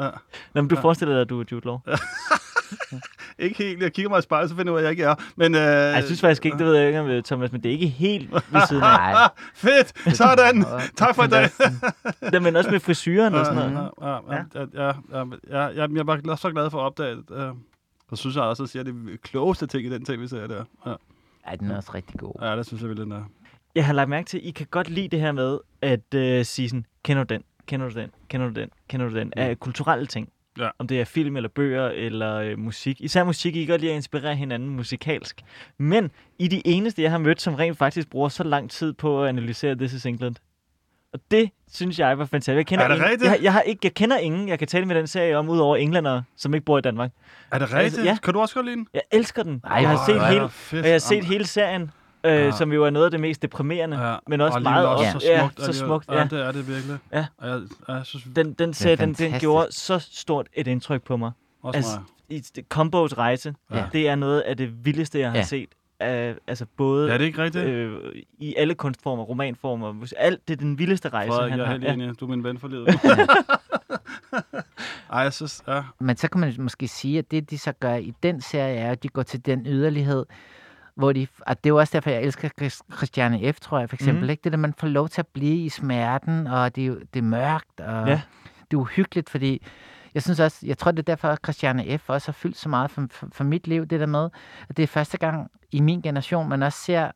[0.00, 0.10] ja.
[0.54, 1.78] Nå, men du forestiller dig, at du er Jude Law?
[3.38, 3.82] ikke helt.
[3.82, 5.14] Jeg kigger mig i spejlet, så finder jeg ud af, at jeg ikke er.
[5.36, 5.60] Men, øh...
[5.60, 8.32] Jeg synes faktisk ikke, det ved jeg ikke om Thomas, men det er ikke helt
[8.32, 9.30] ved siden af.
[9.54, 10.16] Fedt!
[10.16, 10.64] Sådan!
[10.96, 11.48] tak for i dag!
[12.32, 13.90] det, men også med frisyren og sådan noget.
[14.02, 17.52] Ja, ja, ja, ja, ja, ja, jeg var så glad for at opdage det.
[18.12, 20.64] Øh, så synes jeg også, at jeg det klogeste ting i den tv-serie der.
[20.86, 20.94] Ja.
[21.50, 22.32] ja, den er også rigtig god.
[22.42, 23.24] Ja, det synes jeg virkelig, den er.
[23.74, 26.46] Jeg har lagt mærke til, at I kan godt lide det her med at uh,
[26.46, 29.60] sige sådan, kender du den, kender du den, kender du den, kender du den, af
[29.60, 30.28] kulturelle ting.
[30.58, 30.68] Ja.
[30.78, 33.00] Om det er film eller bøger eller øh, musik.
[33.00, 35.42] Især musik, I kan godt lide at inspirere hinanden musikalsk.
[35.78, 39.22] Men I de eneste, jeg har mødt, som rent faktisk bruger så lang tid på
[39.22, 40.36] at analysere This is England.
[41.12, 42.56] Og det synes jeg var fantastisk.
[42.56, 43.30] Jeg kender er det ingen, rigtigt?
[43.30, 45.76] Jeg, jeg, har ikke, jeg kender ingen, jeg kan tale med den serie om, udover
[45.76, 47.10] englænder, som ikke bor i Danmark.
[47.50, 47.84] Er det rigtigt?
[47.84, 48.16] Altså, ja.
[48.22, 48.86] Kan du også godt lide den?
[48.94, 49.60] Jeg elsker den.
[49.64, 50.42] Ej, jeg har set, hele,
[50.82, 51.90] og jeg har set hele serien
[52.24, 52.50] øh, ja.
[52.50, 54.16] som jo er noget af det mest deprimerende, ja.
[54.26, 55.12] men også og meget også ja.
[55.12, 55.58] så smukt.
[55.58, 56.18] Ja, så smukt ja.
[56.18, 56.96] ja, det er det virkelig.
[57.12, 57.26] Ja.
[57.42, 61.32] Jeg, jeg synes, den, den, serie, den, den gjorde så stort et indtryk på mig.
[61.62, 61.98] Også altså,
[62.58, 63.84] i Combos rejse, ja.
[63.92, 65.44] det er noget af det vildeste, jeg har ja.
[65.44, 65.68] set.
[66.02, 67.64] Uh, altså både ja, det er ikke rigtigt.
[67.64, 67.98] Øh,
[68.38, 71.88] i alle kunstformer, romanformer, alt det er den vildeste rejse, Frederik, han jeg er helt
[71.88, 72.06] enig.
[72.06, 72.12] Ja.
[72.12, 72.88] Du er min ven for livet.
[75.12, 75.82] Ej, jeg synes, ja.
[75.98, 78.90] Men så kan man måske sige, at det, de så gør i den serie, er,
[78.90, 80.26] at de går til den yderlighed,
[80.94, 82.48] hvor de, og det er jo også derfor, jeg elsker
[82.96, 84.24] Christiane F., tror jeg, for eksempel.
[84.24, 84.30] Mm.
[84.30, 84.40] Ikke?
[84.44, 87.80] Det der, man får lov til at blive i smerten, og det, det er mørkt,
[87.80, 88.20] og ja.
[88.70, 89.62] det er uhyggeligt, fordi
[90.14, 92.10] jeg synes også, jeg tror, det er derfor, at Christiane F.
[92.10, 94.28] også har fyldt så meget for, for, for mit liv, det der med,
[94.68, 97.10] at det er første gang i min generation, man også ser,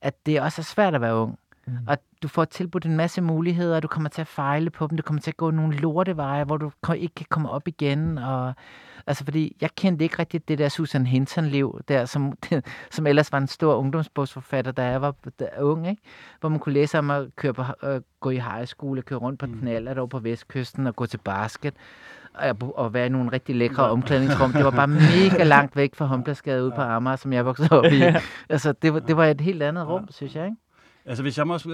[0.00, 1.38] at det også er svært at være ung.
[1.66, 1.76] Mm.
[1.86, 4.96] Og du får tilbudt en masse muligheder, og du kommer til at fejle på dem.
[4.96, 8.18] Du kommer til at gå nogle lorteveje, hvor du ikke kan komme op igen.
[8.18, 8.54] Og,
[9.06, 12.38] altså, fordi jeg kendte ikke rigtig det der Susan Hinton-liv, der, som,
[12.90, 16.02] som ellers var en stor ungdomsbogsforfatter, da jeg var da, ung, ikke?
[16.40, 19.18] hvor man kunne læse om at køre på, øh, gå i high school, og køre
[19.18, 19.58] rundt på mm.
[19.58, 21.74] knaller over på vestkysten og gå til basket
[22.60, 24.52] og være i nogle rigtig lækre omklædningsrum.
[24.52, 27.84] Det var bare mega langt væk fra Humblesgade ude på Amager, som jeg voksede op
[27.84, 28.02] i.
[28.48, 30.56] Altså, det var, det var et helt andet rum, synes jeg, ikke?
[31.06, 31.72] Altså, hvis jeg må uh,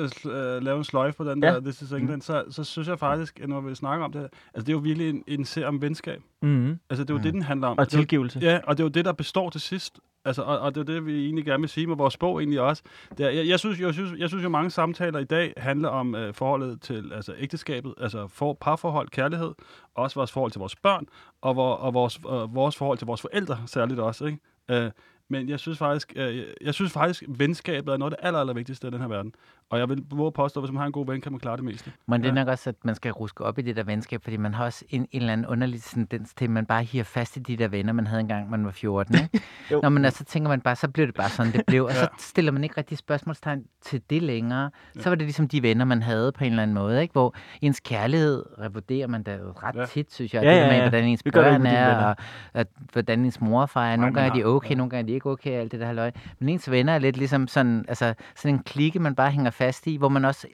[0.62, 1.52] lave en sløjf på den Ja.
[1.54, 4.20] der This is England, så, så synes jeg faktisk, at når vi snakker om det
[4.20, 6.22] her, altså det er jo virkelig en, en serie om venskab.
[6.42, 6.78] Mm-hmm.
[6.90, 7.22] Altså, det er jo Mm.
[7.22, 7.78] det, den handler om.
[7.78, 8.38] Og tilgivelse.
[8.42, 10.00] Ja, og det er jo det, der består til sidst.
[10.24, 12.60] Altså, og, og det er det, vi egentlig gerne vil sige med vores bog egentlig
[12.60, 12.82] også.
[13.18, 15.88] Det er, jeg, jeg, synes, jeg, synes, jeg synes jo, mange samtaler i dag handler
[15.88, 19.52] om øh, forholdet til altså ægteskabet, altså for, parforhold, kærlighed,
[19.94, 21.06] også vores forhold til vores børn,
[21.42, 24.24] og, vor, og vores, øh, vores forhold til vores forældre særligt også.
[24.24, 24.38] Ikke?
[24.70, 24.90] Øh,
[25.28, 28.40] men jeg synes faktisk, øh, jeg, jeg synes faktisk, venskabet er noget af det aller,
[28.40, 29.34] aller vigtigste i den her verden.
[29.70, 31.38] Og jeg vil våge at påstå, at hvis man har en god ven, kan man
[31.40, 31.92] klare det meste.
[32.06, 32.34] Men det er Ja.
[32.34, 34.84] nok også, at man skal ruske op i det der venskab, fordi man har også
[34.90, 37.68] en, en eller anden underlig tendens til, at man bare hiver fast i de der
[37.68, 39.14] venner, man havde engang, man var 14.
[39.14, 39.40] Ikke?
[39.82, 42.00] Når man så tænker man bare, så blev det bare sådan, det blev, og så
[42.00, 42.06] Ja.
[42.18, 44.70] stiller man ikke rigtig spørgsmålstegn til det længere.
[45.00, 47.12] Så var det ligesom de venner, man havde på en eller anden måde, ikke?
[47.12, 49.84] hvor ens kærlighed revurderer man da ret Ja.
[49.86, 50.42] tit, synes jeg.
[50.42, 50.88] Ja, det ja, der med, ja.
[50.88, 52.16] hvordan ens det børn er, og
[52.54, 53.96] at, hvordan ens mor og far er.
[53.96, 54.74] Nogle gange er de okay, ja.
[54.74, 56.10] nogle gange er de ikke okay, alt det der halløj.
[56.38, 59.86] Men ens venner er lidt ligesom sådan, altså, sådan en klikke, man bare hænger fast
[59.86, 60.46] i, hvor man også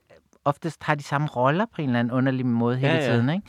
[0.44, 3.12] oftest har de samme roller på en eller anden underlig måde hele Ja, ja.
[3.12, 3.28] tiden.
[3.30, 3.46] Ikke?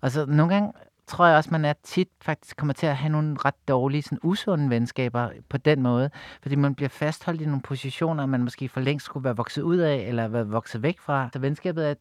[0.00, 0.72] Og så nogle gange
[1.06, 4.18] tror jeg også, man er tit faktisk kommer til at have nogle ret dårlige, sådan
[4.22, 6.10] usunde venskaber på den måde.
[6.42, 9.76] Fordi man bliver fastholdt i nogle positioner, man måske for længst skulle være vokset ud
[9.76, 11.28] af, eller være vokset væk fra.
[11.32, 11.94] Så venskabet er,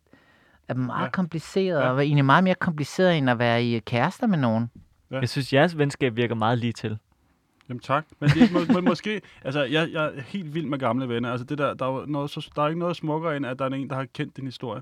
[0.67, 1.09] er meget ja.
[1.09, 1.89] Kompliceret, Ja.
[1.89, 4.69] og er egentlig meget mere kompliceret, end at være i kærester med nogen.
[5.11, 5.19] Ja.
[5.19, 6.97] Jeg synes, jeres venskab virker meget lige til.
[7.69, 8.05] Jamen tak.
[8.19, 11.31] Men det må, må, måske, altså jeg, jeg er helt vild med gamle venner.
[11.31, 13.65] Altså det der, der, er, noget, så, der er ikke noget smukkere, end at der
[13.65, 14.81] er en, der har kendt din historie.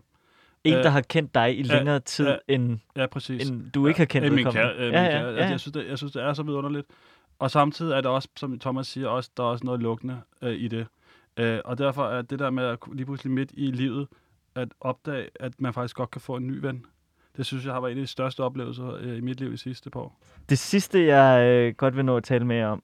[0.63, 2.35] En, Øh, der har kendt dig i ja, længere tid, ja.
[2.47, 3.49] end, Ja, præcis.
[3.49, 4.61] end du ikke har kendt Ja, vedkommende.
[4.75, 5.21] kære, øh, ja, ja, kære.
[5.21, 6.87] ja, Altså, jeg, synes, det, jeg synes, det er så vidunderligt.
[7.39, 10.53] Og samtidig er der også, som Thomas siger, også, der er også noget lukkende øh,
[10.55, 10.87] i det.
[11.39, 14.07] Øh, og derfor er det der med at lige pludselig midt i livet,
[14.55, 16.85] at opdage, at man faktisk godt kan få en ny ven.
[17.37, 19.57] Det synes jeg har været en af de største oplevelser øh, i mit liv i
[19.57, 20.19] sidste par år.
[20.49, 22.83] Det sidste, jeg øh, godt vil nå at tale med jer om,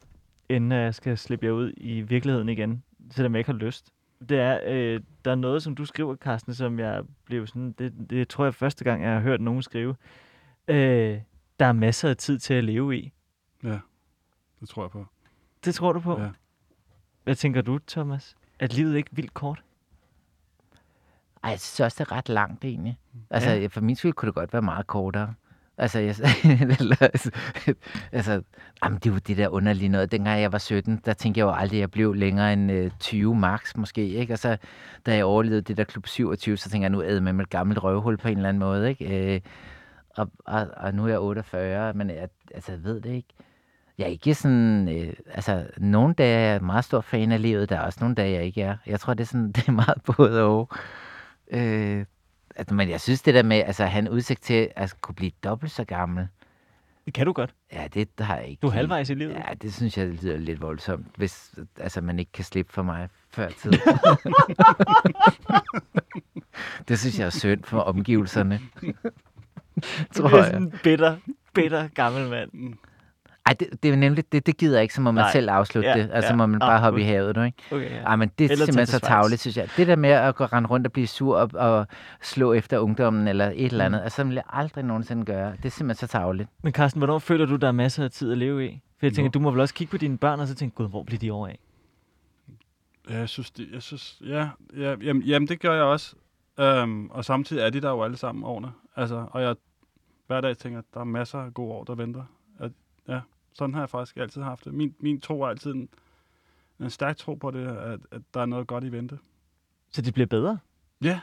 [0.49, 3.93] inden jeg skal slippe jer ud i virkeligheden igen, selvom jeg ikke har lyst,
[4.29, 7.93] det er, øh, der er noget, som du skriver, Carsten, som jeg blev sådan, det,
[8.09, 9.95] det tror jeg første gang, jeg har hørt nogen skrive.
[10.67, 11.21] Øh,
[11.59, 13.13] der er masser af tid til at leve i.
[14.59, 15.05] Det tror jeg på.
[15.65, 16.19] Det tror du på?
[16.19, 16.29] Ja.
[17.23, 18.35] Hvad tænker du, Thomas?
[18.59, 19.63] Er livet ikke vildt kort?
[21.43, 22.97] Ej, jeg synes også, det er ret langt egentlig.
[23.29, 23.67] Altså, Ja.
[23.67, 25.33] for min skyld kunne det godt være meget kortere.
[25.77, 26.15] Altså, jeg,
[28.11, 28.41] altså,
[28.83, 30.11] jamen, det er jo det der underlige noget.
[30.11, 32.91] Dengang jeg var 17, der tænkte jeg jo aldrig, at jeg blev længere end øh,
[32.99, 34.33] 20 max måske, ikke?
[34.33, 34.57] Og så,
[35.05, 37.49] da jeg overlevede det der klub 27, så tænkte jeg, nu æder med med et
[37.49, 39.33] gammelt røvhul på en eller anden måde, ikke?
[39.35, 39.41] Øh,
[40.17, 43.29] og, og, og, nu er jeg 48, men jeg, altså, jeg ved det ikke.
[43.97, 47.69] Jeg er ikke sådan, øh, altså, nogle dage er jeg meget stor fan af livet,
[47.69, 48.77] der er også nogle dage, jeg ikke er.
[48.87, 50.69] Jeg tror, det er sådan, det er meget både og.
[51.49, 52.05] Øh,
[52.55, 55.71] altså, men jeg synes det der med, altså, en udsigt til at kunne blive dobbelt
[55.71, 56.27] så gammel,
[57.05, 57.53] Det kan du godt.
[57.73, 58.59] ja, det har jeg ikke.
[58.61, 59.33] Du er halvvejs i livet.
[59.33, 63.09] Ja, det synes jeg lyder lidt voldsomt, hvis altså, man ikke kan slippe for mig
[63.29, 63.71] før tid.
[66.87, 68.59] det synes jeg er synd for omgivelserne.
[70.15, 70.45] Tror jeg.
[70.45, 71.17] sådan en bitter,
[71.53, 72.73] bitter gammel mand.
[73.49, 75.31] Ej, det, det er jo nemlig, det, det gider jeg ikke, så må man Nej.
[75.31, 76.09] selv afslutte Ja, det.
[76.13, 76.35] Altså ja.
[76.35, 77.07] må man Ah, bare hoppe i ud.
[77.07, 77.57] havet, du, ikke?
[77.71, 78.01] Okay, ja.
[78.03, 79.69] Ej, men det er Eller simpelthen så tavligt, synes jeg.
[79.77, 81.87] Det der med at gå rende rundt og blive sur og, og
[82.21, 85.51] slå efter ungdommen eller et eller andet, altså, det vil jeg aldrig nogensinde gøre.
[85.51, 86.49] Det er simpelthen så tavligt.
[86.63, 88.81] Men Carsten, hvornår føler du, der er masser af tid at leve i?
[88.99, 89.33] For jeg tænker, Nu.
[89.33, 91.31] du må vel også kigge på dine børn, og så tænke, gud, hvor bliver de
[91.31, 91.59] over af?
[93.09, 96.15] Ja, jeg synes, det, jeg synes ja, ja jamen, jamen, det gør jeg også.
[96.83, 98.71] Um, og samtidig er de der jo alle sammen årene.
[98.95, 99.55] Altså, og jeg
[100.27, 102.23] hver dag tænker, at der er masser af gode år, der venter.
[103.59, 104.73] Ja, sådan har jeg faktisk altid haft det.
[104.73, 105.89] Min, min tro er altid en,
[106.79, 109.19] en stærk tro på det, at, at der er noget godt i vente.
[109.91, 110.57] Så det bliver bedre?
[111.03, 111.19] Ja,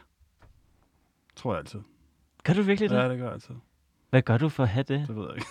[1.37, 1.81] tror jeg altid.
[2.45, 2.97] Gør du virkelig det?
[2.97, 3.55] Ja, det gør jeg altid.
[4.11, 5.09] Hvad gør du for at have det?
[5.09, 5.49] Det ved jeg ikke.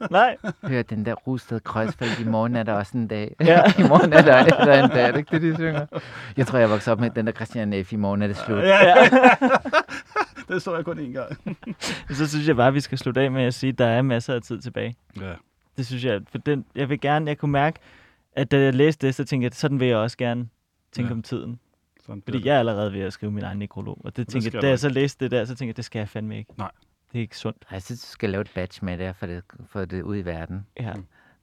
[0.10, 0.36] Nej.
[0.70, 3.36] Hør den der Rusted Kreuzfeldt, i morgen er der også en dag.
[3.40, 3.62] Ja.
[3.84, 5.86] I morgen er der, er der en dag, er det ikke det, de synger?
[6.36, 7.92] Jeg tror, jeg voksede op med den der Christian F.
[7.92, 8.58] I morgen er det slut.
[8.58, 9.08] Ja, ja.
[10.48, 11.56] det så jeg kun én gang.
[12.10, 14.02] Så synes jeg bare, at vi skal slutte af med at sige, at der er
[14.02, 14.96] masser af tid tilbage.
[15.20, 15.34] Ja.
[15.76, 17.78] Det synes jeg, for den, jeg vil gerne, jeg kunne mærke,
[18.32, 20.48] at da jeg læste det, så tænkte jeg, sådan vil jeg også gerne
[20.92, 21.12] tænke Ja.
[21.14, 21.58] om tiden.
[22.06, 24.00] Sådan Fordi jeg er allerede ved at skrive min egen nekrolog.
[24.04, 25.84] Og det tænkte skal jeg, da jeg så læste det der, så tænkte jeg, det
[25.84, 26.50] skal jeg fandme ikke.
[26.58, 26.70] Nej.
[27.12, 27.64] Det er ikke sundt.
[27.70, 30.22] Jeg synes, du skal lave et batch med det, for det, for det ud i
[30.24, 30.66] verden.
[30.80, 30.92] Ja.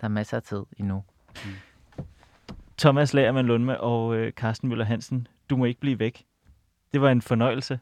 [0.01, 1.03] Der er masser af tid endnu.
[2.77, 6.23] Thomas Lagermann Lundme og øh, Carsten Møller Hansen, du må ikke blive væk.
[6.93, 7.79] Det var en fornøjelse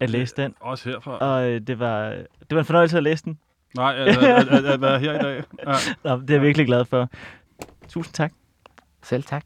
[0.00, 0.54] at læse den.
[0.60, 1.18] Også herfra.
[1.18, 3.38] Og øh, det var, det var en fornøjelse at læse den.
[3.76, 5.44] Nej, at, at, at, at være her i dag.
[5.66, 5.72] Ja.
[6.04, 7.08] Nå, det er jeg virkelig glad for.
[7.88, 8.32] Tusind tak.
[9.02, 9.44] Selv tak.